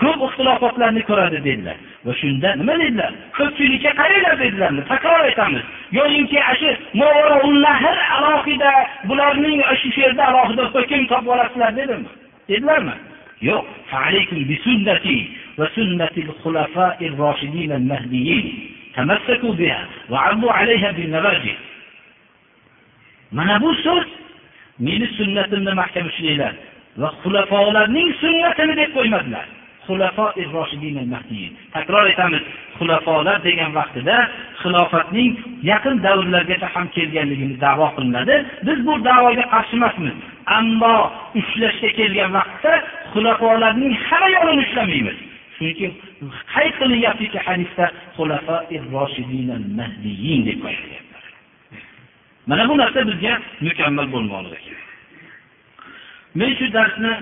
ko'p 0.01 0.19
ixtilofotlarni 0.27 1.01
ko'radi 1.09 1.39
dedilar. 1.47 1.77
Va 2.05 2.13
shunda 2.21 2.49
nima 2.59 2.73
dedilar? 2.81 3.11
Ko'pchilikka 3.37 3.91
qaranglar 3.99 4.35
dedilar? 4.43 4.71
Takror 4.91 5.21
aytamiz. 5.29 5.63
Yoyinki 5.97 6.37
nahr 7.65 7.97
alohida 8.17 8.71
bularning 9.09 9.59
shu 9.81 9.89
yerda 10.01 10.23
alohida 10.29 10.63
hukm 10.73 11.03
topib 11.11 11.29
olasizlar 11.35 11.71
dedimi? 11.79 12.09
Dedilarmi? 12.49 12.95
Yo'q. 13.49 13.65
Mana 23.31 23.61
bu 23.61 23.73
so'z 23.85 24.07
meni 24.79 25.07
sunnatimni 25.17 25.73
mahkam 25.81 26.05
ushlanglar 26.11 26.53
va 27.01 27.09
xulafolarning 27.21 28.09
sunnatini 28.21 28.73
deb 28.81 28.91
qo'ymadilar. 28.97 29.45
Takror 31.75 32.03
aytamiz 32.11 32.43
xulafolar 32.77 33.37
degan 33.47 33.71
vaqtida 33.79 34.17
xilofatning 34.61 35.31
yaqin 35.71 35.95
davrlargacha 36.05 36.67
ham 36.75 36.85
kelganligini 36.95 37.55
davo 37.65 37.87
qilinadi. 37.95 38.35
Biz 38.67 38.79
bu 38.87 38.93
davoga 39.09 39.45
qarshi 39.53 39.75
emasmiz. 39.79 40.15
Ammo 40.57 40.95
ushlashga 41.39 41.89
kelgan 41.99 42.31
vaqtda 42.37 42.73
xulafolarning 43.13 43.93
hamma 44.07 44.27
yo'lini 44.35 44.61
ushlamaymiz. 44.67 45.17
Chunki 45.57 45.87
qayd 46.53 46.73
qilinyaptiki 46.79 47.39
hadisda 47.47 47.85
deb 50.47 50.59
mana 52.49 52.69
bu 52.69 52.77
narsa 52.77 52.99
bizga 53.07 53.33
mukammal 53.61 54.07
bo'lmoqligi 54.13 54.59
kerak 54.65 54.87
men 56.39 56.51
shu 56.57 56.65
darsni 56.77 57.13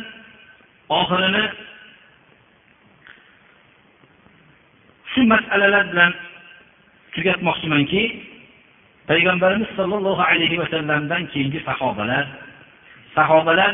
oxirini 1.00 1.44
shu 5.12 5.22
masalalar 5.34 5.84
bilan 5.92 6.14
tugatmoqchimanki 7.14 8.04
payg'ambarimiz 9.10 9.70
sollallohu 9.80 10.24
alayhi 10.32 10.58
vasallamdan 10.64 11.24
keyingi 11.32 11.60
sahobalar 11.70 12.26
sahobalar 13.16 13.74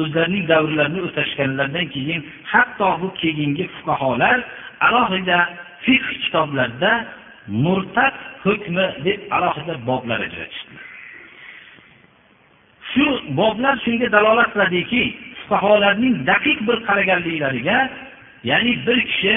o'zlarining 0.00 0.44
davrlarini 0.52 1.00
o'tashganlaridan 1.08 1.86
keyin 1.94 2.20
hatto 2.52 2.88
bu 3.02 3.08
keyingi 3.22 3.64
fuqarolar 3.74 4.38
alohida 4.86 5.38
fiqh 5.84 6.08
kitoblarida 6.22 6.92
murtad 7.64 8.14
hukmi 8.44 8.86
deb 9.06 9.20
alohida 9.36 9.74
boblar 9.88 10.18
ajratishdilar 10.26 10.84
shu 12.92 13.06
boblar 13.40 13.74
shunga 13.84 14.08
dalolat 14.16 14.48
qiladiki 14.54 15.02
fuqarolarning 15.40 16.14
daqiq 16.30 16.58
bir 16.68 16.78
qaraganliklariga 16.88 17.78
ya'ni 18.50 18.72
bir 18.86 18.98
kishi 19.10 19.34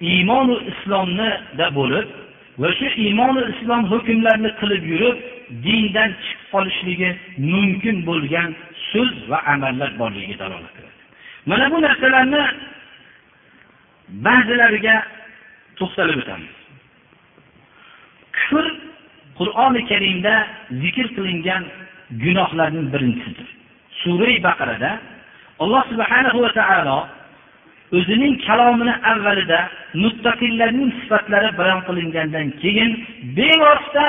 iymonu 0.00 0.56
islomnida 0.72 1.66
bo'lib 1.78 2.08
va 2.58 2.68
shu 2.78 2.88
iymonu 3.04 3.40
islom 3.52 3.82
hukmlarini 3.92 4.50
qilib 4.60 4.84
yurib 4.92 5.18
dindan 5.64 6.10
chiqib 6.22 6.46
qolishligi 6.52 7.10
mumkin 7.52 7.96
bo'lgan 8.08 8.50
so'z 8.90 9.14
va 9.30 9.38
amallar 9.54 9.90
borligiga 10.00 10.36
dalolat 10.42 10.72
qiladi. 10.76 10.98
Mana 11.50 11.66
bu 11.72 11.78
narsalarni 11.86 12.44
ba'zilariga 14.26 14.96
to'xtalib 15.78 16.16
o'tamiz. 16.22 16.54
Kufr 18.36 18.66
qur'oni 19.38 19.80
karimda 19.90 20.34
zikr 20.82 21.06
qilingan 21.16 21.62
gunohlarning 22.24 22.86
birinchisidir 22.94 23.48
sura 24.02 24.32
baqarada 24.46 24.90
alloh 25.62 25.82
subhanahu 25.92 26.38
va 26.44 26.50
taolo 26.58 26.98
o'zining 27.96 28.34
kalomini 28.46 28.94
avvalida 29.10 29.60
muttaqillarning 30.02 30.90
sifatlari 31.00 31.50
bayon 31.60 31.80
qilingandan 31.88 32.48
keyin 32.62 32.90
bevosita 33.36 34.04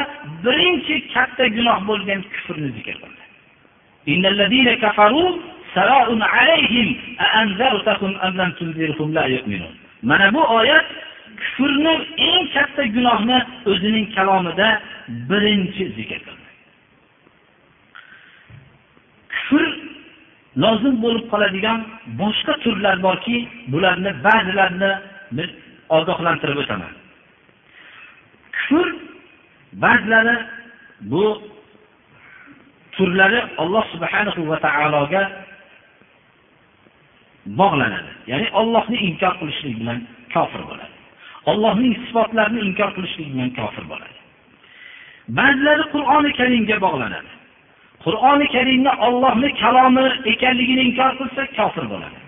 birinchi 0.46 0.96
katta 1.14 1.46
gunoh 1.58 1.80
bo'lgan 1.90 2.22
kufrni 2.34 2.70
zikr 2.78 2.96
qildi. 3.02 3.24
Mana 10.10 10.28
bu 10.36 10.42
oyat 10.60 10.88
kufrni 11.42 11.94
eng 12.28 12.44
katta 12.56 12.84
gunohni 12.96 13.40
o'zining 13.72 14.08
kalomida 14.16 14.68
birinchi 15.30 15.84
zikr 15.98 16.20
qildi. 16.26 16.48
Kufr 19.34 19.89
lozim 20.64 20.96
bo'lib 21.04 21.26
qoladigan 21.32 21.80
boshqa 22.22 22.54
turlar 22.64 22.96
borki 23.08 23.38
bularni 23.72 24.12
ba'zilarini 24.26 24.92
biz 25.38 25.50
ogohlantirib 25.98 26.58
o'taman. 26.64 26.94
Kufr 28.60 28.88
ba'zilari 29.84 30.36
bu 31.12 31.24
turlari 32.96 33.40
alloh 33.62 33.86
subhanahu 33.94 34.42
va 34.52 34.58
taologa 34.66 35.24
bog'lanadi. 37.62 38.12
Ya'ni 38.32 38.48
ollohni 38.62 38.98
inkor 39.08 39.34
qilishlik 39.40 39.76
bilan 39.82 40.00
kofir 40.34 40.62
bo'ladi. 40.70 40.94
Ollohning 41.52 41.94
sifatlarini 42.06 42.62
inkor 42.68 42.90
qilishlik 42.96 43.28
bilan 43.34 43.50
kofir 43.60 43.86
bo'ladi. 43.92 44.18
Ba'zilari 45.40 45.84
qur'oni 45.94 46.32
karimga 46.40 46.78
bog'lanadi. 46.86 47.32
Qur'oni 48.04 48.46
karimni 48.56 48.92
ollohni 49.08 49.50
kalomi 49.64 50.06
ekanligini 50.34 50.82
inkor 50.90 51.12
qilsa 51.20 51.42
kofir 51.58 51.86
bo'ladi. 51.94 52.20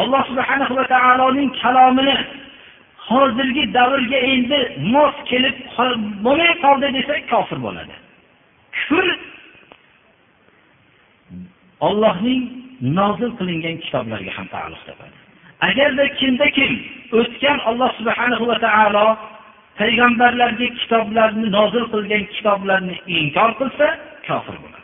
Alloh 0.00 0.22
subhanahu 0.30 0.72
va 0.78 0.84
taoloning 0.94 1.50
kalomini 1.62 2.16
hozirgi 3.08 3.64
davrga 3.76 4.18
endi 4.32 4.58
mos 4.94 5.16
kelib 5.30 5.56
bo'lmay 6.24 6.52
qoldi 6.64 6.88
desak 6.96 7.20
kofir 7.32 7.58
bo'ladi. 7.66 7.94
Kufr 8.76 9.06
ollohning 11.88 12.42
nozil 12.98 13.30
qilingan 13.38 13.76
kitoblarga 13.84 14.32
ham 14.38 14.46
taalluq 14.54 14.82
topadi. 14.88 15.16
Agarda 15.68 16.04
kimda 16.20 16.46
kim 16.56 16.72
o'tgan 17.20 17.58
olloh 17.68 17.90
subhanahu 17.98 18.44
va 18.50 18.56
taolo 18.66 19.06
payg'ambarlarga 19.80 20.68
kitoblarni 20.80 21.46
nozil 21.58 21.84
qilgan 21.92 22.24
kitoblarni 22.34 22.94
inkor 23.20 23.50
qilsa 23.60 23.86
kofir 24.28 24.56
bo'ladi. 24.62 24.77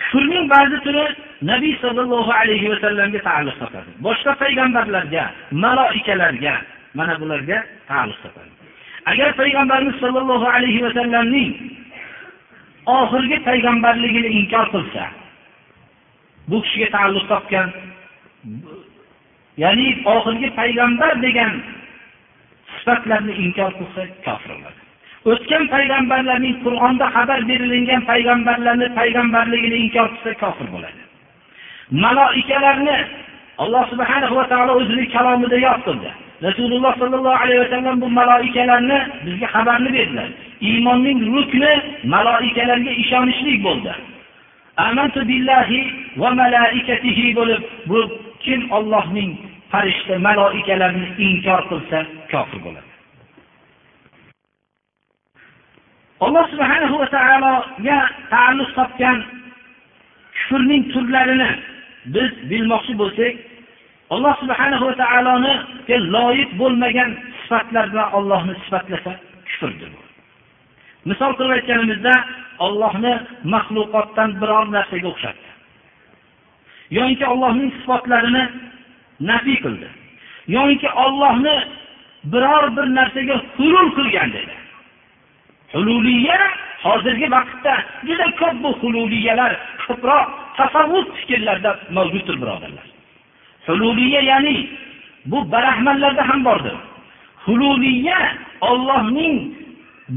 Kufrning 0.00 0.46
ba'zi 0.54 0.76
turi 0.84 1.04
nabiy 1.50 1.74
sollallohu 1.84 2.30
alayhi 2.40 2.70
vasallamga 2.72 3.20
taalluq 3.28 3.56
topadi. 3.62 3.90
Boshqa 4.06 4.32
payg'ambarlarga 4.42 5.24
maloikalarga 5.64 6.54
mana 6.98 7.14
bularga 7.20 7.58
taalluq 7.90 8.18
topadi. 8.24 8.50
Agar 9.10 9.30
payg'ambarimiz 9.40 9.96
sollallohu 10.04 10.46
alayhi 10.56 10.80
vasallamning 10.86 11.52
oxirgi 12.86 13.38
payg'ambarligini 13.48 14.30
inkor 14.40 14.66
qilsa 14.74 15.04
bu 16.48 16.56
kishiga 16.62 16.88
taalluq 16.96 17.24
topgan 17.32 17.68
ya'ni 19.62 19.86
oxirgi 20.14 20.48
payg'ambar 20.60 21.12
degan 21.26 21.52
sifatlarni 22.74 23.34
inkor 23.44 23.70
qilsa 23.78 24.02
kofir 24.26 24.50
bo'ladi 24.54 24.75
o'tgan 25.30 25.64
payg'ambarlarning 25.74 26.56
qur'onda 26.64 27.06
xabar 27.16 27.40
berilgan 27.50 28.02
payg'ambarlarni 28.10 28.88
payg'ambarligini 28.98 29.76
inkor 29.84 30.08
qilsa 30.12 30.32
kofir 30.42 30.68
bo'ladi. 30.74 31.00
Maloikalarni 32.04 32.96
alloh 33.62 33.84
subhanahu 33.92 34.34
va 34.38 34.44
taolo 34.52 34.72
o'zini 34.80 35.04
kalomida 35.14 35.56
yod 35.66 35.80
qildi 35.86 36.10
rasululloh 36.46 36.92
sollallohu 37.00 37.40
alayhi 37.44 37.60
vasallam 37.64 37.96
bu 38.02 38.08
maloikalarni 38.20 38.98
bizga 39.26 39.46
xabarni 39.54 39.90
berdilar. 39.96 40.28
Iymonning 40.68 41.18
rukni 41.34 41.72
maloikalarga 42.14 42.92
ishonishlik 43.02 43.58
bo'ldi. 43.66 43.92
Amantu 44.88 45.20
billahi 45.30 45.80
va 46.20 46.30
malaikatihi 46.40 47.26
bo'lib 47.38 47.62
bu 47.90 48.00
kim 48.44 48.60
ollohning 48.76 49.30
farishta 49.72 50.14
maloikalarini 50.28 51.08
inkor 51.26 51.60
qilsa 51.70 51.98
kofir 52.32 52.60
bo'ladi. 52.66 52.85
Alloh 56.24 56.44
subhanahu 56.52 56.94
va 57.00 57.08
taologa 57.16 57.98
taalluq 58.32 58.70
topgan 58.78 59.18
kufrning 60.36 60.82
turlarini 60.92 61.50
biz 62.14 62.30
bilmoqchi 62.50 62.94
bo'lsak 63.02 63.34
alloh 64.14 64.34
subhanahu 64.42 64.84
va 64.88 64.94
taoloniga 65.02 65.96
loyiq 66.14 66.50
bo'lmagan 66.60 67.10
sifatlar 67.40 67.84
bilan 67.92 68.08
ollohni 68.18 68.54
sifatlasa 68.64 69.12
kufrdir 69.48 69.90
misol 71.10 71.32
qilib 71.38 71.52
aytganimizda 71.58 72.14
ollohni 72.66 73.14
maxluqotdan 73.54 74.30
biror 74.40 74.66
narsaga 74.76 75.08
o'xshatdi. 75.12 75.48
Yoinki 76.96 77.26
ollohning 77.32 77.70
sifatlarini 77.80 78.44
nafiy 79.30 79.58
qildi. 79.64 79.88
Yoinki 80.56 80.88
ollohni 81.04 81.56
biror 82.32 82.64
bir 82.76 82.86
narsaga 82.98 83.36
hurul 83.56 83.90
qilgan 83.98 84.32
dedi. 84.36 84.54
Hululiya 85.72 86.38
hozirgi 86.84 87.30
vaqtda 87.36 87.74
juda 88.06 88.26
ko'p 88.40 88.56
bu 88.62 88.70
hululiyalar 88.80 89.52
ko'proq 89.86 90.26
tasavvuf 90.58 91.06
fikrlarda 91.18 91.70
mavjuddir 91.96 92.36
birodarlar. 92.42 92.86
Hululiya 93.66 94.20
ya'ni 94.30 94.56
bu 95.30 95.38
barahmanlarda 95.52 96.28
ham 96.28 96.44
bordir. 96.44 96.76
Hululiya 97.44 98.20
ollohning 98.60 99.36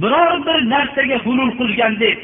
biror 0.01 0.45
bir 0.45 0.59
narsaga 0.73 1.17
hulul 1.25 1.51
qilgan 1.59 1.93
deb 2.03 2.17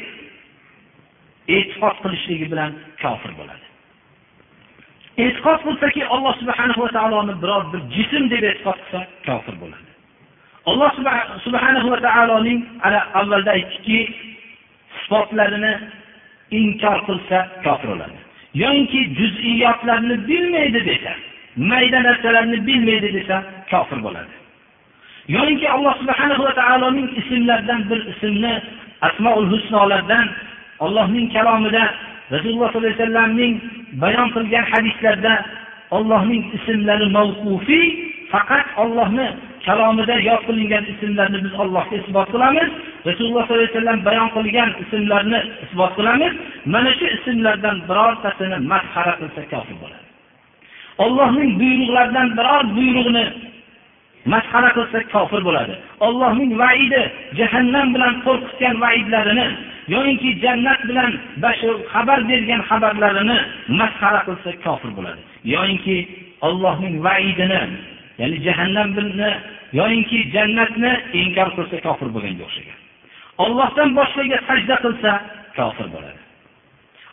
e'tiqod 1.56 1.96
qilishligi 2.02 2.46
bilan 2.52 2.70
kofir 3.02 3.32
bo'ladi. 3.38 3.66
E'tiqod 5.24 5.60
qilsaki 5.66 6.00
alloh 6.14 6.34
subhanahu 6.40 6.80
va 6.84 6.90
taoloni 6.96 7.34
biror 7.42 7.62
bir 7.72 7.80
jism 7.96 8.22
deb 8.32 8.42
e'tiqod 8.50 8.78
qilsa 8.82 9.00
kofir 9.28 9.54
bo'ladi. 9.62 9.85
Alloh 10.66 10.90
subhanahu 11.44 11.90
va 11.90 12.00
taoloning 12.00 12.60
ana 12.82 13.00
avvalda 13.20 13.50
aytdikki 13.56 13.98
sifatlarini 15.02 15.72
inkor 16.50 16.98
qilsa 17.08 17.38
kofir 17.64 17.88
bo'ladi. 17.92 18.18
Yoinki 18.62 19.00
juz'iyotlarni 19.18 20.16
bilmaydi 20.28 20.80
desa 20.88 21.12
mayda 21.70 21.98
narsalarni 22.08 22.58
bilmaydi 22.66 23.08
desa 23.18 23.36
kofir 23.70 23.98
bo'ladi. 24.06 24.32
Yoinki 25.36 25.66
alloh 25.76 25.94
subhanahu 26.02 26.42
va 26.46 26.52
taoloning 26.60 27.08
ismlaridan 27.20 27.80
bir 27.90 28.00
ismni 28.12 28.54
asmoul 29.08 29.46
husnolardan 29.52 30.26
allohning 30.84 31.26
kalomida 31.32 31.84
rasululloh 32.34 32.68
sollallohu 32.72 32.94
alayhi 32.94 33.02
vasallamning 33.02 33.54
bayon 34.02 34.28
qilgan 34.36 34.64
hadislarda 34.72 35.34
ollohning 35.96 36.42
ismlari 36.56 37.06
mavqufiy 37.18 38.15
faqat 38.32 38.66
ollohni 38.82 39.26
kalomida 39.66 40.16
yod 40.28 40.42
qilingan 40.48 40.84
ismlarni 40.92 41.38
biz 41.44 41.54
allohga 41.62 41.94
isbot 42.00 42.28
qilamiz. 42.34 42.68
Rasululloh 43.08 43.44
sollallohu 43.46 43.62
alayhi 43.62 43.74
vasallam 43.76 44.00
bayon 44.08 44.28
qilgan 44.36 44.70
ismlarni 44.82 45.40
isbot 45.64 45.92
qilamiz. 45.98 46.32
Mana 46.72 46.90
shu 46.98 47.06
ismlardan 47.16 47.76
birortasini 47.88 48.58
masxara 48.72 49.14
qilsa 49.20 49.42
kofir 49.52 49.76
bo'ladi. 49.82 50.06
Ollohning 51.04 51.50
buyruqlaridan 51.60 52.28
biror 52.38 52.64
buyruqni 52.76 53.24
masxara 54.32 54.70
qilsa 54.76 54.98
kofir 55.14 55.40
bo'ladi. 55.48 55.74
Ollohning 56.06 56.50
vaidi 56.62 57.02
jahannam 57.38 57.86
bilan 57.94 58.14
qo'rqitgan 58.26 58.74
vaidlarini 58.84 59.46
yoinki 59.94 60.30
jannat 60.44 60.80
bilan 60.88 61.10
xabar 61.92 62.20
bergan 62.30 62.62
xabarlarini 62.68 63.38
masxara 63.80 64.20
qilsa 64.28 64.50
kofir 64.64 64.90
bo'ladi. 64.98 65.20
Yoinki 65.54 65.96
ollohning 66.48 66.94
vaidini 67.06 67.62
ya'ni 68.20 68.36
jahannamni 68.46 69.30
yoyinki 69.78 70.18
jannatni 70.34 70.92
inkor 71.22 71.48
qilsa 71.56 71.76
kofir 71.86 72.08
bo'lganga 72.14 72.42
o'xshagan. 72.48 72.78
Ollohdan 73.44 73.88
boshqaga 73.98 74.38
sajda 74.48 74.76
qilsa 74.84 75.10
kofir 75.58 75.86
bo'ladi. 75.94 76.20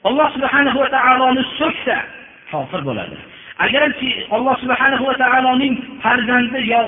Alloh 0.08 0.28
subhanahu 0.36 0.78
va 0.84 0.90
taoloni 0.96 1.44
so'ksa 1.60 1.98
kofir 2.52 2.82
bo'ladi. 2.88 3.18
Agarki 3.66 4.10
alloh 4.36 4.56
subhanahu 4.64 5.04
va 5.10 5.16
taoloning 5.24 5.76
farzandi 6.04 6.60
yo 6.74 6.84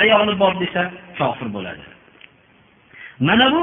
ayoli 0.00 0.34
bor 0.42 0.54
desa 0.62 0.82
kofir 1.18 1.48
bo'ladi. 1.56 1.84
Mana 3.26 3.46
bu 3.54 3.62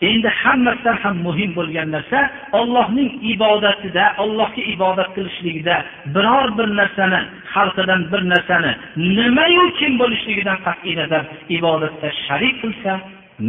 endi 0.00 0.28
hammasidan 0.42 0.96
ham 1.02 1.16
muhim 1.26 1.50
bo'lgan 1.58 1.88
narsa 1.96 2.18
ollohning 2.60 3.10
ibodatida 3.32 4.04
ollohga 4.24 4.62
ibodat 4.74 5.10
qilishligida 5.16 5.76
biror 6.14 6.48
bir 6.58 6.68
narsani 6.80 7.20
xalqidan 7.54 8.00
bir 8.12 8.22
narsani 8.32 8.72
nimayu 9.18 9.64
kim 9.78 9.92
bo'lishligidan 10.00 10.58
qat'iy 10.66 10.94
nazar 11.00 11.22
ibodatda 11.58 12.08
sharik 12.26 12.54
qilsa 12.62 12.92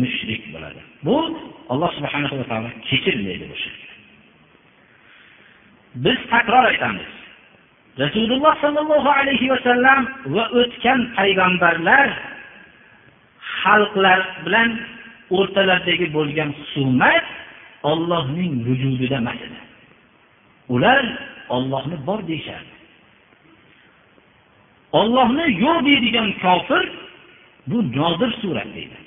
mushrik 0.01 0.43
bo'ladi. 0.53 0.81
Bu 1.05 1.17
alloh 1.71 1.89
subhana 1.97 2.27
va 2.39 2.45
taolo 2.51 2.69
kechirmaydi 2.89 3.45
bu 3.51 3.55
biz 6.05 6.19
takror 6.33 6.65
aytamiz 6.71 7.09
rasululloh 8.03 8.53
sollallohu 8.63 9.09
alayhi 9.19 9.47
vasallam 9.53 10.01
va 10.35 10.45
o'tgan 10.61 10.99
payg'ambarlar 11.17 12.07
xalqlar 13.61 14.19
bilan 14.45 14.69
o'rtalaridagi 15.35 16.07
bo'lgan 16.17 16.49
husumat 16.59 17.25
ollohning 17.91 18.53
vujudida 18.67 19.17
emas 19.23 19.39
edi. 19.47 19.59
Ular 20.73 21.01
ollohni 21.55 21.97
bor 22.07 22.19
deyishardi. 22.29 22.73
Ollohni 24.99 25.45
yo'q 25.63 25.77
deydigan 25.87 26.29
kofir 26.43 26.83
bu 27.67 27.77
nodir 27.97 28.31
surat 28.41 28.69
deydi. 28.77 28.97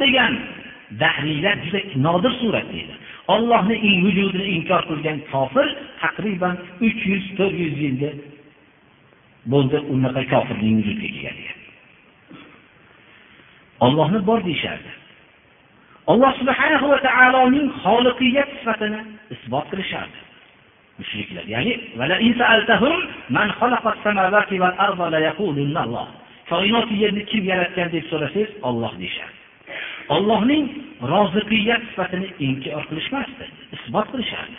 Degan 0.00 0.32
dahriylar 1.02 1.56
juda 1.64 1.80
nodir 2.06 2.32
surat 2.40 2.66
deydi. 2.72 2.94
Ollohni 3.34 3.74
vujudini 4.04 4.46
inkor 4.56 4.82
qilgan 4.90 5.18
kofir 5.32 5.68
taqriban 6.02 6.56
uch 6.86 7.00
yuz 7.12 7.24
to'rt 7.36 7.56
yuz 7.62 7.76
yilda 7.84 8.10
bo'ldi 9.52 9.78
unaqa 9.94 10.22
kofirning 10.32 10.76
vujudga 10.78 11.08
kelganiga 11.14 11.59
ollohni 13.86 14.26
bor 14.26 14.40
deyishardi. 14.48 14.90
Alloh 16.10 16.32
subhanahu 16.40 16.86
va 16.92 16.98
taoloning 17.08 17.68
xoliqiyat 17.84 18.48
sifatini 18.58 19.00
isbot 19.34 19.66
qilishardi. 19.70 20.18
Mushriklar 20.98 21.44
ya'ni 21.54 21.74
koinot 26.50 26.88
yerni 27.02 27.22
kim 27.30 27.42
yaratgan 27.52 27.88
deb 27.94 28.04
so'rasangiz 28.10 28.50
olloh 28.68 28.92
deyishardi. 29.00 29.40
ollohning 30.14 30.64
roziqiyat 31.12 31.82
sifatini 31.90 32.28
inkor 32.46 32.82
qilishmasdi 32.90 33.44
isbot 33.76 34.06
qilishardi. 34.12 34.58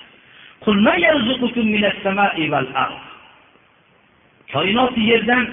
Koinot 4.53 4.93
yerdan 5.09 5.45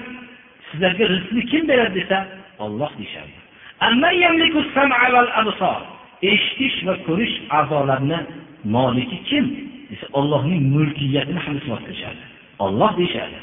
sizlarga 0.67 1.05
rizqni 1.13 1.41
kim 1.51 1.63
beradi 1.69 1.93
desa 1.99 2.17
olloh 2.65 2.91
deyishardi. 2.99 3.38
Eshitish 6.31 6.77
va 6.87 6.95
ko'rish 7.07 7.35
a'zolarini 7.59 8.19
moliki 8.75 9.17
kim? 9.29 9.45
Desa 9.89 10.05
ollohning 10.19 10.63
mulkiyatini 10.73 11.39
ham 11.45 11.55
isbot 11.61 11.81
qilishadi. 11.87 12.23
Olloh 12.65 12.91
deyishadi. 12.99 13.39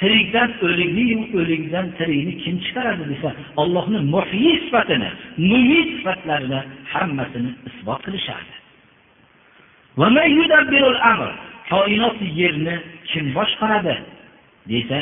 Tirikdan 0.00 0.50
o'likni 0.66 1.04
o'likdan 1.38 1.86
tirikni 1.98 2.32
kim 2.42 2.54
chiqaradi 2.64 3.04
desa 3.12 3.28
ollohni 3.62 3.98
muhiy 4.14 4.54
sifatini 4.64 5.10
mumit 5.50 5.88
sifatlarini 5.96 6.60
hammasini 6.92 7.50
isbot 7.68 8.00
qilishardi 8.06 8.56
koinot 11.70 12.18
yerni 12.40 12.76
kim 13.10 13.24
boshqaradi? 13.36 13.94
Desa 14.70 14.98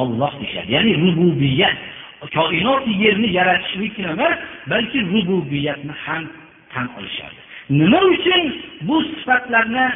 olloh 0.00 0.32
deyishadi. 0.40 0.72
Ya'ni 0.72 0.92
rububiyat. 1.02 1.76
Koinoti 2.34 2.92
yerni 3.04 3.28
yaratishlikni 3.38 4.04
emas 4.14 4.36
balki 4.70 4.98
rububiyatni 5.12 5.94
ham 6.04 6.24
tan 6.72 6.86
olishadi 6.98 7.40
nima 7.70 8.00
uchun 8.14 8.42
bu 8.80 9.02
sifatlarni 9.02 9.86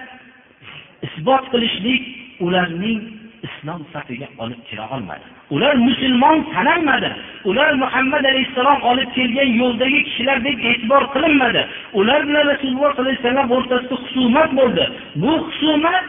isbot 1.06 1.44
qilishlik 1.52 2.02
ularning 2.40 3.00
islom 3.46 3.82
safiga 3.92 4.28
olib 4.38 4.60
kira 4.68 4.84
olmadi? 4.94 5.26
Ular 5.50 5.74
musulmon 5.74 6.46
sanalmadi 6.54 7.10
ular 7.44 7.74
muhammad 7.74 8.24
alayhissalom 8.24 8.80
olib 8.90 9.08
kelgan 9.16 9.50
yo'ldagi 9.60 10.00
kishilar 10.04 10.38
deb 10.44 10.58
e'tibor 10.70 11.02
qilinmadi. 11.14 11.62
Ular 12.00 12.20
bilan 12.28 12.44
rasululloh 12.52 12.90
sollallohu 12.94 13.10
alayhi 13.10 13.24
vasallam 13.24 13.50
o'rtasida 13.56 13.94
husumat 14.02 14.50
bo'ldi. 14.58 14.84
Bu 15.22 15.32
husumat 15.46 16.04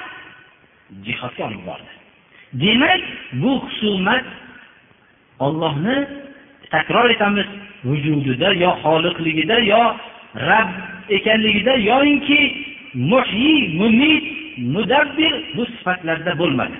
jihodga 1.05 1.47
olib 1.47 1.63
bordi 1.69 1.91
demak 2.53 3.01
bu 3.33 3.51
husumat 3.63 4.25
ollohni 5.39 5.97
takror 6.71 7.09
etamiz 7.09 7.47
vujudida 7.83 8.53
yo 8.53 8.71
xoliqligida 8.83 9.57
yo 9.71 9.83
rab 10.49 10.69
ekanligida 11.09 11.73
yoyinki 11.89 12.39
muhiy 13.11 13.77
mumit 13.79 14.25
mudabbir 14.57 15.33
bu 15.55 15.65
sifatlarda 15.65 16.37
bo'lmadi. 16.39 16.77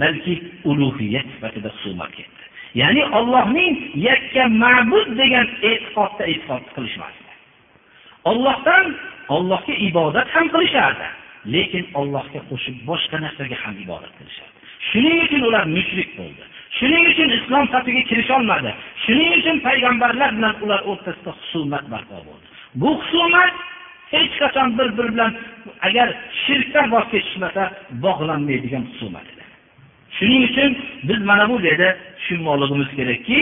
Balki 0.00 0.34
ulug'iyat 0.64 1.26
sifatida 1.34 1.68
husumat 1.68 2.10
ketdi. 2.18 2.44
Ya'ni 2.74 3.04
ollohning 3.18 3.74
yakka 4.08 4.44
ma'bud 4.62 5.08
degan 5.20 5.46
e'tiqodda 5.70 6.24
e'tiqod 6.32 6.64
qilishmasdi. 6.74 7.30
Ollohdan 8.30 8.86
ollohga 9.28 9.74
ibodat 9.88 10.28
ham 10.34 10.46
qilishardi. 10.54 11.06
Lekin 11.54 11.84
ollohga 12.00 12.40
qo'shib 12.50 12.76
boshqa 12.90 13.16
narsaga 13.24 13.56
ham 13.64 13.74
ibodat 13.84 14.12
qilishadi 14.18 14.60
shuning 14.88 15.18
uchun 15.26 15.42
ular 15.48 15.64
mushrik 15.76 16.10
bo'ldi. 16.18 16.42
Shuning 16.78 17.04
uchun 17.12 17.28
islom 17.38 17.66
safiga 17.74 18.02
kirisholmadi. 18.10 18.70
Shuning 19.04 19.32
uchun 19.40 19.56
payg'ambarlar 19.66 20.30
bilan 20.38 20.54
ular 20.64 20.80
o'rtasida 20.90 21.30
husumat 21.40 21.84
barpo 21.92 22.18
bo'ldi. 22.28 22.46
Bu 22.80 22.90
husumat 23.00 23.54
hech 24.14 24.32
qachon 24.42 24.68
bir 24.78 24.88
biri 24.96 25.10
bilan 25.14 25.32
agar 25.88 26.08
shirkdan 26.42 26.86
voz 26.94 27.06
kechishmasa 27.12 27.62
bog'lanmaydigan 28.04 28.84
husumat 28.90 29.26
edi. 29.32 29.44
Shuning 30.16 30.42
uchun 30.50 30.70
biz 31.08 31.20
mana 31.30 31.44
bu 31.50 31.56
yerda 31.66 31.88
tushunmoqligimiz 32.18 32.90
kerakki 32.98 33.40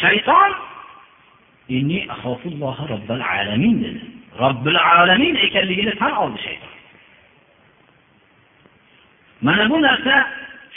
shayton 0.00 0.50
dedi. 3.84 4.00
Robbil 4.40 4.78
alamin 4.94 5.34
ekanligini 5.46 5.94
tan 6.00 6.12
oldi 6.22 6.38
shayton. 6.46 6.72
Mana 9.46 9.70
bu 9.70 9.82
narsa 9.82 10.14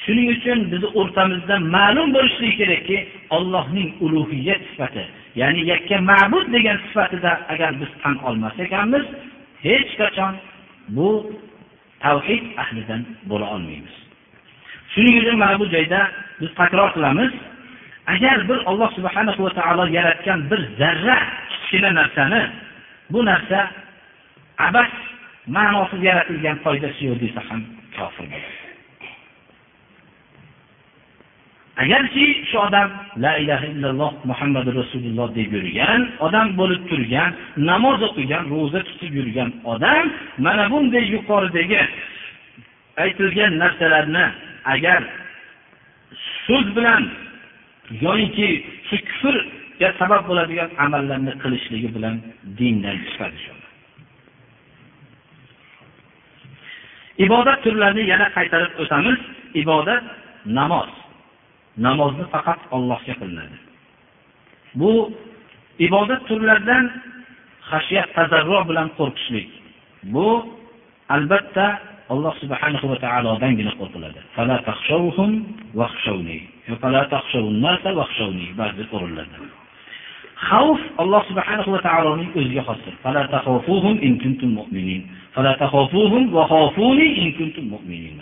shuning 0.03 0.27
uchun 0.35 0.59
bizni 0.71 0.89
o'rtamizda 0.99 1.55
ma'lum 1.75 2.07
bo'lishligi 2.15 2.55
kerakki 2.61 2.97
ollohning 3.37 3.89
ulug'iyat 4.05 4.61
sifati 4.69 5.03
ya'ni 5.41 5.61
yakka 5.71 5.97
ma'bud 6.11 6.45
degan 6.55 6.77
sifatida 6.85 7.31
agar 7.53 7.71
biz 7.81 7.91
tan 8.03 8.15
olmas 8.27 8.55
ekanmiz 8.65 9.05
hech 9.65 9.89
qachon 10.01 10.33
bu 10.95 11.09
tavhid 12.03 12.43
ahlidan 12.63 13.01
bo'la 13.29 13.47
olmaymiz. 13.55 13.95
Shuning 14.93 15.15
uchun 15.21 15.37
mana 15.43 15.55
bu 15.61 15.65
joyda 15.75 15.99
biz 16.41 16.51
takror 16.59 16.89
qilamiz. 16.95 17.31
Agar 18.13 18.37
bir 18.49 18.59
olloh 18.69 18.89
subhana 18.97 19.31
va 19.45 19.51
taolo 19.59 19.85
yaratgan 19.97 20.39
bir 20.51 20.61
zarra 20.79 21.17
kichkina 21.51 21.91
narsani 21.99 22.41
bu 23.11 23.19
narsa 23.29 23.59
abas 24.67 24.91
ma'nosiz 25.55 26.01
yaratilgan 26.09 26.57
foydasi 26.65 27.01
yo'q 27.09 27.19
desa 27.23 27.41
ham 27.49 27.61
kofir 27.95 28.25
bo'ladi. 28.33 28.59
Agarki 31.83 32.25
shu 32.49 32.57
odam 32.67 32.89
la 33.23 33.33
ilaha 33.43 33.65
illalloh 33.73 34.11
muhammadu 34.29 34.69
rasululloh 34.81 35.27
deb 35.39 35.49
yurgan 35.55 36.01
odam 36.25 36.47
bo'lib 36.59 36.81
turgan 36.89 37.31
namoz 37.69 37.99
o'qigan 38.07 38.43
ro'za 38.53 38.81
tutib 38.89 39.11
yurgan 39.19 39.49
odam 39.73 40.05
mana 40.45 40.63
bunday 40.71 41.05
yuqoridagi 41.15 41.81
aytilgan 43.03 43.51
narsalarni 43.63 44.25
agar 44.73 45.01
so'z 46.45 46.67
bilan 46.77 47.03
yoyinki 48.05 48.49
shu 48.87 48.95
kufrga 49.09 49.89
sabab 49.99 50.21
bo'ladigan 50.29 50.69
amallarni 50.85 51.33
qilishligi 51.43 51.89
bilan 51.95 52.15
dindan 52.57 52.97
chiqadi 53.07 53.39
ibodat 57.25 57.59
turlarini 57.65 58.03
yana 58.11 58.27
qaytarib 58.37 58.73
o'tamiz 58.81 59.19
ibodat 59.61 60.03
namoz 60.59 60.89
namozni 61.85 62.25
faqat 62.33 62.59
Allohga 62.75 63.13
qilinadi. 63.19 63.57
Bu 64.79 64.91
ibodat 65.87 66.21
turlaridan 66.29 66.85
xashiyat 67.69 68.09
tazarru 68.17 68.59
bilan 68.69 68.87
qo'rqishlik. 68.99 69.49
Bu 70.13 70.27
albatta 71.15 71.65
Alloh 72.09 72.33
subhanahu 72.41 72.85
va 72.91 72.97
taolodangina 73.05 73.71
qo'rqiladi. 73.79 74.19
Fala 74.35 74.55
ba'zi 78.59 78.83
o'rinlarda. 78.95 79.37
Xavf 80.49 80.81
Alloh 81.01 81.21
subhanahu 81.29 81.69
va 81.75 81.79
taoloning 81.87 82.29
o'ziga 82.39 82.63
xosdir. 82.69 82.93
Fala 83.03 83.21
in 84.07 84.13
kuntum 84.23 84.49
mu'minin. 84.59 85.01
Fala 85.35 85.53
in 87.21 87.29
kuntum 87.37 87.65
mu'minin. 87.73 88.21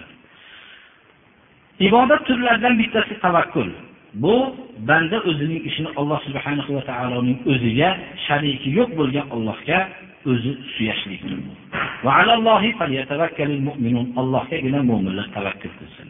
ibodat 1.80 2.26
turlaridan 2.26 2.78
bittasi 2.78 3.14
tavakkul 3.22 3.70
bu 4.18 4.36
banda 4.90 5.22
o'zining 5.30 5.62
ishini 5.62 5.90
alloh 6.00 6.18
subhanahu 6.26 6.74
va 6.78 6.84
taoloning 6.90 7.38
o'ziga 7.46 7.90
shariki 8.26 8.74
yo'q 8.74 8.90
bo'lgan 8.98 9.30
allohga 9.36 9.80
o'zi 10.31 10.53
suyashlik 10.77 11.21
allohgagina 14.21 14.81
mo'minlar 14.91 15.27
tavakkul 15.37 15.73
qilsin 15.79 16.09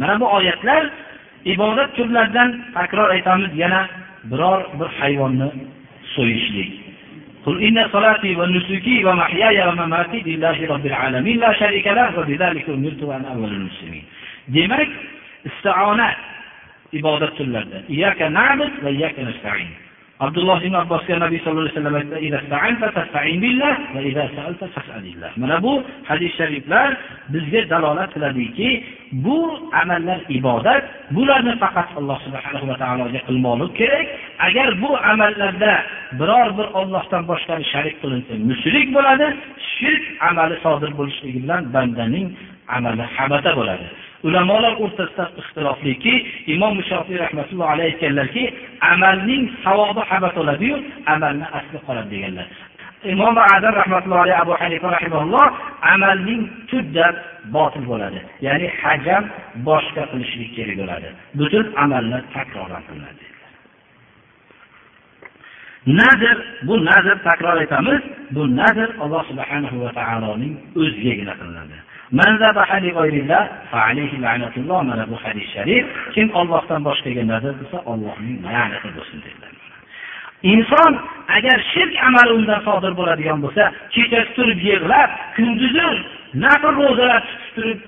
mana 0.00 0.14
bu 0.20 0.26
oyatlar 0.38 0.82
ibodat 1.44 1.90
turlaridan 1.96 2.50
takror 2.74 3.08
aytamiz 3.16 3.52
yana 3.62 3.80
biror 4.30 4.60
bir 4.78 4.88
hayvonni 5.00 5.48
so'yishlik 6.16 6.72
قل 7.46 7.56
إن 7.68 7.78
صلاتي 7.92 8.36
ونسكي 8.40 8.96
ومحياي 9.04 9.58
ومماتي 9.68 10.20
لله 10.30 10.58
رب 10.72 10.86
العالمين 10.86 11.36
لا 11.44 11.52
شريك 11.60 11.86
له 11.98 12.08
وبذلك 12.18 12.66
أمرت 12.76 13.02
أن 13.16 13.24
أول 13.34 13.50
المسلمين 13.58 14.04
demak 14.48 14.88
istiona 15.44 16.08
ibodat 16.92 17.32
turlaridan 17.36 17.82
iyyaka 17.88 18.28
na'bud 18.28 18.72
va 18.84 18.90
iyyaka 18.90 19.20
nasta'in 19.24 19.70
Abdulloh 20.25 20.59
ibn 20.67 20.75
abbosga 20.75 21.15
nabiy 21.19 21.39
sallallohu 21.43 21.71
alayhi 21.71 22.03
vasallam 24.75 25.33
mana 25.41 25.57
bu 25.63 25.83
hadis 26.09 26.31
shariflar 26.39 26.89
bizga 27.33 27.61
dalolat 27.69 28.09
qiladiki 28.13 28.69
bu 29.11 29.37
amallar 29.81 30.19
ibodat 30.37 30.83
bularni 31.15 31.53
faqat 31.63 31.89
alloh 31.99 32.17
subhanahu 32.25 32.65
va 32.69 32.75
taologa 32.83 33.19
qilmoqlik 33.27 33.71
kerak. 33.79 34.07
Agar 34.47 34.69
bu 34.81 34.89
amallarda 35.11 35.73
biror 36.19 36.49
bir 36.57 36.67
ollohdan 36.79 37.23
boshqani 37.31 37.65
sharik 37.73 37.95
qilinsa 38.01 38.33
mushrik 38.49 38.87
bo'ladi 38.95 39.27
shirk 39.75 40.03
amali 40.29 40.55
sodir 40.65 40.91
bo'lishligi 40.99 41.39
bilan 41.43 41.61
bandaning 41.75 42.27
amali 42.75 43.05
habata 43.15 43.51
bo'ladi. 43.59 43.87
Ulamolar 44.27 44.73
o'rtasida 44.83 45.25
ixtilofliki 45.41 46.13
imom 46.53 46.73
mushofiy 46.79 47.17
rahmatullohi 47.25 47.71
alayhi 47.75 47.91
aytganlarki 47.93 48.43
amalning 48.93 49.43
savobi 49.63 50.01
habat 50.11 50.35
oladiyu 50.41 50.75
amalni 51.13 51.45
asli 51.57 51.77
qoladi 51.87 52.09
deganlar. 52.15 52.47
Imom 53.13 53.35
azam 53.55 53.73
rahmatullohi 53.81 54.21
alayhi 54.25 54.41
abu 54.45 54.53
hanifa 54.61 54.87
rahimalloh 54.97 55.47
amalning 55.93 56.41
tubdan 56.69 57.13
botil 57.55 57.83
bo'ladi. 57.91 58.19
Ya'ni 58.45 58.67
hajam 58.81 59.23
boshqa 59.67 60.03
qilishlik 60.11 60.49
kerak 60.57 60.75
bo'ladi. 60.81 61.09
Butun 61.39 61.65
amalni 61.83 62.19
takroran 62.35 62.83
qilinadi 62.87 63.29
nazr 65.87 66.37
bu 66.67 66.85
nazr 66.85 67.15
takror 67.23 67.57
aytamiz 67.63 68.01
bu 68.31 68.43
nazr 68.59 68.89
alloh 69.03 69.23
subhanahu 69.31 69.77
va 69.83 69.91
taoloning 69.99 70.53
o'zigagina 70.81 71.33
qilinadi. 71.39 71.77
Mana 74.89 75.05
bu 75.11 75.15
hadis 75.23 75.47
sharif. 75.53 75.85
Kim 76.15 76.27
ollohdan 76.39 76.81
boshqaga 76.87 77.23
nazar 77.33 77.53
qilsa 77.59 77.77
ollohning 77.91 78.37
la'nati 78.45 78.89
bo'lsin 78.97 79.19
dedilar. 79.25 79.51
Inson 80.53 80.91
agar 81.37 81.57
shirk 81.73 81.93
amali 82.07 82.31
undan 82.39 82.61
sodir 82.67 82.93
bo'ladigan 82.99 83.39
bo'lsa 83.43 83.63
kechasi 83.95 84.31
turib 84.37 84.59
yig'lab 84.69 85.09
kunduzi 85.35 85.87
nafl 86.43 86.73
ro'zalar 86.79 87.21
tutib 87.29 87.51
turib 87.55 87.79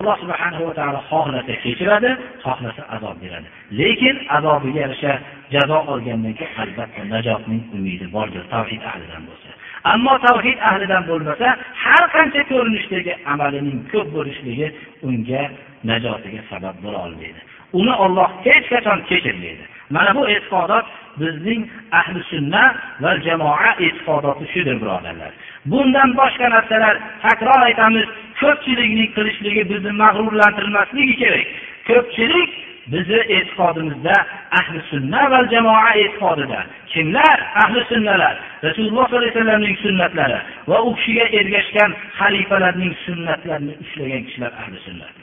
alloh 0.00 0.16
subhanahu 0.22 0.62
va 0.68 0.74
taolo 0.78 1.00
xohlasa 1.10 1.52
kechiradi 1.64 2.10
xohlasa 2.44 2.82
azob 2.94 3.16
beradi. 3.22 3.48
Lekin 3.80 4.16
azobiga 4.36 4.80
yarasha 4.84 5.12
jazo 5.54 5.78
olgandan 5.92 6.34
keyin 6.38 6.56
albatta 6.62 7.02
najotning 7.14 7.62
umidi 7.76 8.06
bordir 8.16 8.44
tavhid 8.54 8.82
ahlidan 8.90 9.22
bo'lsa. 9.28 9.49
Ammo 9.84 10.14
tavhid 10.26 10.58
ahlidan 10.70 11.02
bo'lmasa 11.10 11.48
har 11.84 12.04
qancha 12.14 12.42
ko'rinishdagi 12.52 13.12
amalining 13.32 13.78
ko'p 13.92 14.08
bo'lishligi 14.16 14.68
unga 15.06 15.42
najotiga 15.90 16.40
sabab 16.50 16.76
bo'la 16.84 16.98
olmaydi. 17.06 17.40
Uni 17.80 17.94
olloh 18.04 18.30
hech 18.46 18.66
qachon 18.72 18.98
kechirmaydi. 19.10 19.64
Mana 19.94 20.10
bu 20.16 20.22
e'tiqodot 20.34 20.86
bizning 21.20 21.62
ahli 22.00 22.20
sunna 22.30 22.62
va 23.02 23.12
jamoa 23.26 23.70
e'tiqodoti 23.86 24.44
shudir 24.52 24.76
birodarlar. 24.82 25.32
Bundan 25.70 26.10
boshqa 26.20 26.46
narsalar 26.56 26.94
takror 27.24 27.60
aytamiz. 27.68 28.08
Ko'pchilikning 28.40 29.10
qilishligi 29.16 29.62
bizni 29.72 29.92
mag'rurlantirmasligi 30.02 31.14
kerak. 31.22 31.46
Ko'pchilik 31.88 32.50
bizni 32.92 33.20
e'tiqodimizda 33.36 34.16
ahli 34.60 34.78
sunna 34.90 35.22
va 35.32 35.40
jamoa 35.52 35.90
e'tiqodida 36.02 36.60
kimlar? 36.92 37.38
Ahli 37.62 37.80
sunnalar 37.92 38.34
rasululloh 38.66 39.04
sollallohu 39.08 39.22
alayhi 39.22 39.34
vasallamning 39.34 39.76
sunnatlari 39.86 40.38
va 40.70 40.78
u 40.86 40.90
kishiga 40.96 41.24
ergashgan 41.38 41.90
xalifalarning 42.18 42.94
sunnatlarini 43.06 43.74
ushlagan 43.82 44.22
kishilar 44.26 44.52
ahli 44.62 44.78
sunnat 44.86 45.14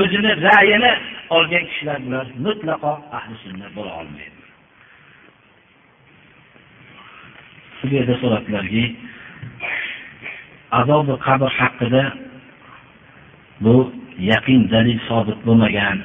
o'zini 0.00 0.32
ra'yini 0.46 0.92
olgan 1.36 1.64
kishilar 1.70 1.98
bular 2.06 2.26
mutlaqo 2.46 2.92
ahli 3.18 3.34
sunnat 3.44 3.70
bo'la 3.76 3.92
olmaydi. 4.00 4.40
Bu 7.80 7.86
yerda 7.96 8.14
so'rabdilarki 8.22 8.84
azobi 10.80 11.14
qabr 11.26 11.50
haqida 11.60 12.02
bu 13.64 13.76
yaqin 14.30 14.60
dalil 14.74 14.98
sobit 15.08 15.38
bo'lmagan 15.46 15.98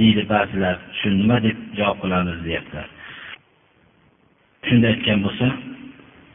deydi 0.00 0.22
ba'zilar 0.32 0.76
shu 0.98 1.08
nima 1.20 1.36
deb 1.46 1.56
javob 1.78 1.96
qilamiz? 2.02 2.38
deyaptilar. 2.46 2.88
Shunday 4.66 4.90
aytgan 4.94 5.18
bo'lsa 5.26 5.46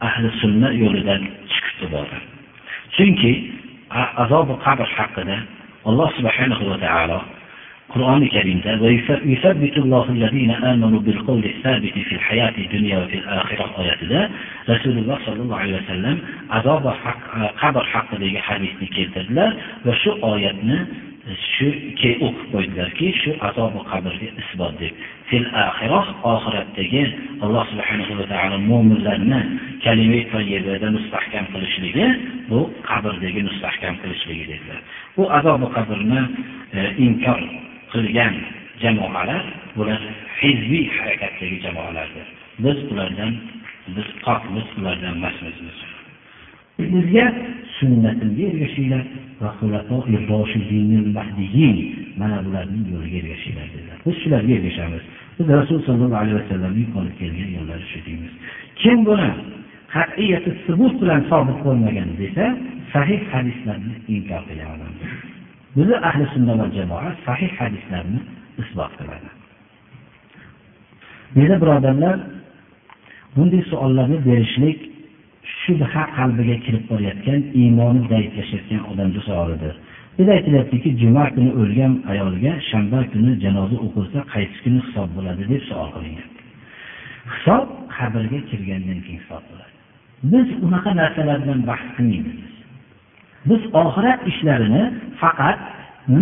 ahli 0.08 0.28
sunna 0.42 0.70
yo'lidan 0.82 1.22
chiqibdi 1.52 1.88
bordi 1.96 2.18
chunki 2.96 3.32
azobi 4.24 4.56
qabr 4.66 4.88
haqida 4.98 5.38
alloh 5.90 6.10
subhanahu 6.18 6.64
va 6.72 6.78
taolo 6.86 7.20
qur'oni 7.94 8.28
karimda 8.36 8.72
oyatida 13.82 14.20
rasululloh 14.72 15.18
sollallohu 15.28 15.62
alayhi 15.64 15.80
vasallam 15.82 16.18
azob 16.58 16.80
va 16.88 16.94
qabr 17.62 17.84
haqidagi 17.94 18.40
hadisni 18.48 18.88
keltirdilar 18.96 19.52
va 19.86 19.94
shu 20.02 20.12
oyatni 20.34 20.78
shu 21.54 21.68
o'qib 22.28 22.38
qo'ydilarki 22.54 23.08
shu 23.22 23.32
azobi 23.48 23.82
qabrga 23.92 24.30
isbot 24.42 24.74
deb. 24.82 24.94
Fil 25.30 25.46
oxiroh 25.66 26.08
oxiratdagi 26.34 27.04
alloh 27.46 27.64
subhanahu 27.72 28.14
va 28.20 28.26
taolo 28.34 28.58
mo'minlarni 28.72 29.40
kalima 29.84 30.22
toyyibada 30.34 30.88
mustahkam 30.98 31.46
qilishligi 31.54 32.08
bu 32.50 32.60
qabrdagi 32.90 33.42
mustahkam 33.50 33.96
qilishligi 34.02 34.46
dedilar. 34.52 34.80
Bu 35.18 35.24
azobi 35.38 35.68
qabrni 35.76 36.22
e, 36.78 36.80
inkor 37.06 37.42
qilgan 37.94 38.36
jamoalar 38.84 39.44
bular 39.78 40.02
hizbiy 40.42 40.86
harakatdagi 40.98 41.58
jamoalardir. 41.66 42.28
Biz 42.64 42.78
ulardan 42.92 43.32
biz 43.96 44.08
pokmiz 44.26 44.68
ulardan 44.80 45.14
emasmiz 45.20 45.56
bizga 46.80 47.26
sunnatimga 47.80 48.44
ergashinglar. 48.52 49.04
Mana 52.22 52.38
bularning 52.46 52.86
yo'liga 52.94 53.18
ergashinglar 53.22 53.68
dedilar. 53.74 53.98
Biz 54.06 54.16
shularga 54.22 54.54
ergashamiz. 54.60 55.04
Biz 55.38 55.48
rasul 55.60 55.80
sollallohu 55.88 56.22
alayhi 56.24 56.38
vasallamning 56.42 56.90
olib 57.00 57.16
kelgan 57.22 57.50
yo'llari 57.58 57.86
shu 57.92 58.00
deymiz. 58.08 58.34
Kim 58.82 58.98
buni 59.08 59.30
qat'iyati 59.96 60.52
subut 60.66 60.94
bilan 61.02 61.22
sobit 61.32 61.60
bo'lmagan 61.66 62.10
desa 62.22 62.46
sahih 62.94 63.22
hadislarni 63.34 63.96
inkor 64.16 64.42
qilaman 64.50 64.94
bizni 65.76 65.98
ahli 66.10 66.26
sunna 66.34 66.54
va 66.60 66.68
jamoa 66.78 67.10
sahih 67.28 67.52
hadislarni 67.60 68.20
isbot 68.62 68.92
qiladi. 69.00 69.30
Meni 71.36 71.56
birodarlar 71.62 72.18
bunday 73.36 73.62
savollarni 73.72 74.18
berishlik 74.28 74.80
shubha 75.64 76.04
qalbiga 76.18 76.58
kirib 76.66 76.84
borayotgan 76.92 77.42
iymoni 77.62 78.02
zaiflashayotgan 78.12 78.82
odamni 78.92 79.22
savolidir. 79.30 79.76
Bizda 80.18 80.32
aytilyaptiki 80.38 80.90
juma 81.02 81.26
kuni 81.36 81.52
o'lgan 81.62 81.94
ayolga 82.12 82.52
shanba 82.70 83.00
kuni 83.12 83.32
janoza 83.44 83.78
o'qilsa 83.86 84.20
qaysi 84.34 84.58
kuni 84.64 84.80
hisob 84.86 85.10
bo'ladi 85.18 85.44
deb 85.52 85.62
savol 85.70 85.90
qilingan. 85.96 86.30
Hisob 87.34 87.66
qabrga 87.96 88.40
kirgandan 88.50 89.00
keyin 89.06 89.20
hisob 89.24 89.44
bo'ladi. 89.50 89.74
Biz 90.32 90.48
unaqa 90.66 90.92
narsalar 91.02 91.38
bilan 91.44 91.60
bahs 91.70 91.86
qilmaymiz. 91.96 92.40
Biz 93.50 93.62
oxirat 93.84 94.20
ishlarini 94.32 94.84
faqat 95.22 95.60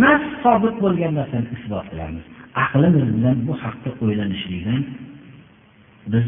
nas 0.03 0.23
sobit 0.43 0.75
bo'lgan 0.83 1.13
narsani 1.19 1.47
isbot 1.57 1.85
qilamiz. 1.91 2.25
Aqlimiz 2.63 3.07
bilan 3.15 3.37
bu 3.47 3.53
haqda 3.63 3.89
o'ylanishlikdan 4.03 4.81
biz 6.13 6.25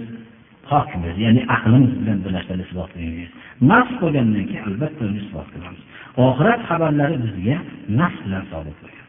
hokimiz 0.72 1.16
ya'ni 1.26 1.42
aqlimiz 1.56 1.94
bilan 2.00 2.18
bu 2.26 2.30
narsani 2.36 2.62
isbot 2.68 2.90
qilmaymiz. 2.94 3.32
Nafs 3.72 3.94
bo'lgandan 4.02 4.44
keyin 4.50 4.64
albatta 4.70 5.02
uni 5.10 5.20
isbot 5.24 5.48
qilamiz. 5.54 5.82
Oxirat 6.28 6.62
xabarlari 6.70 7.16
bizga 7.26 7.58
nafs 8.00 8.20
bilan 8.26 8.44
sobit 8.52 8.78
bo'lgan. 8.82 9.08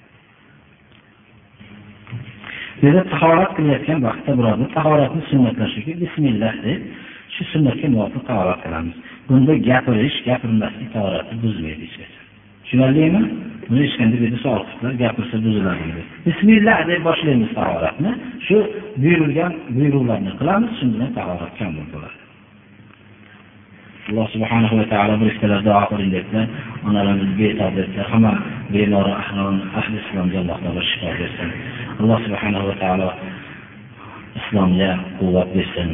Bu 2.82 2.88
tahorat 3.14 3.50
qilayotgan 3.56 3.98
vaqtda 4.06 4.32
birodar 4.38 4.68
tahoratni 4.76 5.22
sunnatlashligi 5.30 5.92
bismillah 6.02 6.54
deb 6.66 6.80
shu 7.34 7.42
sunnatga 7.52 7.86
muvofiq 7.94 8.22
tahorat 8.30 8.60
qilamiz. 8.64 8.96
Bunda 9.28 9.54
gapirish 9.68 10.16
gapirmaslik 10.28 10.88
tahoratni 10.96 11.36
buzmaydi 11.44 11.84
hech 11.86 11.96
qachon. 12.00 12.19
Tushunarlimi? 12.70 13.22
Buni 13.68 13.80
hech 13.84 13.94
qanday 13.98 14.18
bu 14.34 14.38
savol 14.44 14.64
gapirsa 15.02 15.36
buziladi 15.44 15.84
dedi. 15.88 16.02
Bismillah 16.26 16.78
deb 16.90 17.00
boshlaymiz 17.08 17.50
tahoratni. 17.58 18.12
Shu 18.46 18.56
buyurilgan 19.02 19.52
buyruqlarni 19.76 20.32
qilamiz 20.40 20.70
shu 20.78 20.84
bilan 20.94 21.10
tahorat 21.18 21.52
kamol 21.58 21.86
bo'ladi 21.94 22.18
alloh 24.10 24.26
subhanahu 24.34 24.74
va 24.80 24.84
taolo 24.90 25.14
farishtalar 25.22 25.60
duo 25.62 25.82
qiling 25.90 26.10
debdilar 26.14 26.46
onalarimiz 26.88 27.30
betob 27.40 27.72
debdilar 27.78 28.06
hamma 28.12 28.32
bemori 28.72 29.12
ahli 29.78 29.96
islomga 30.02 30.38
alloh 30.42 30.58
taolo 30.64 30.82
shifo 30.90 31.10
bersin. 31.20 31.50
Alloh 32.00 32.18
subhanahu 32.26 32.64
va 32.70 32.74
taolo 32.82 33.08
islomga 34.39 34.91
quvvat 35.19 35.49
bersin 35.55 35.89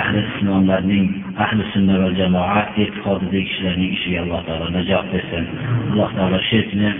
ahli 0.00 0.20
islomlarning 0.30 1.06
ahli 1.44 1.62
sunna 1.72 1.94
va 2.02 2.08
jamoa 2.20 2.60
e'tiqodidagi 2.82 3.44
kishilarning 3.48 3.90
ishiga 3.96 4.18
alloh 4.24 4.40
taolo 4.48 4.66
najot 4.76 5.06
bersin 5.14 5.44
alloh 5.92 6.10
taolo 6.18 6.38
shirkni 6.50 6.90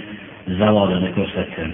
zavolini 0.61 1.11
ko'rsatsin 1.19 1.73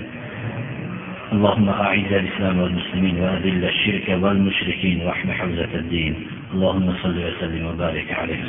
اللهم 1.33 1.69
أعز 1.69 2.13
الإسلام 2.13 2.59
والمسلمين 2.59 3.17
وأذل 3.21 3.65
الشرك 3.65 4.07
والمشركين 4.23 4.99
واحم 5.07 5.29
حوزة 5.33 5.73
الدين 5.75 6.15
اللهم 6.55 6.87
صل 7.03 7.17
وسلم 7.29 7.63
وبارك 7.67 8.09
عليه 8.21 8.41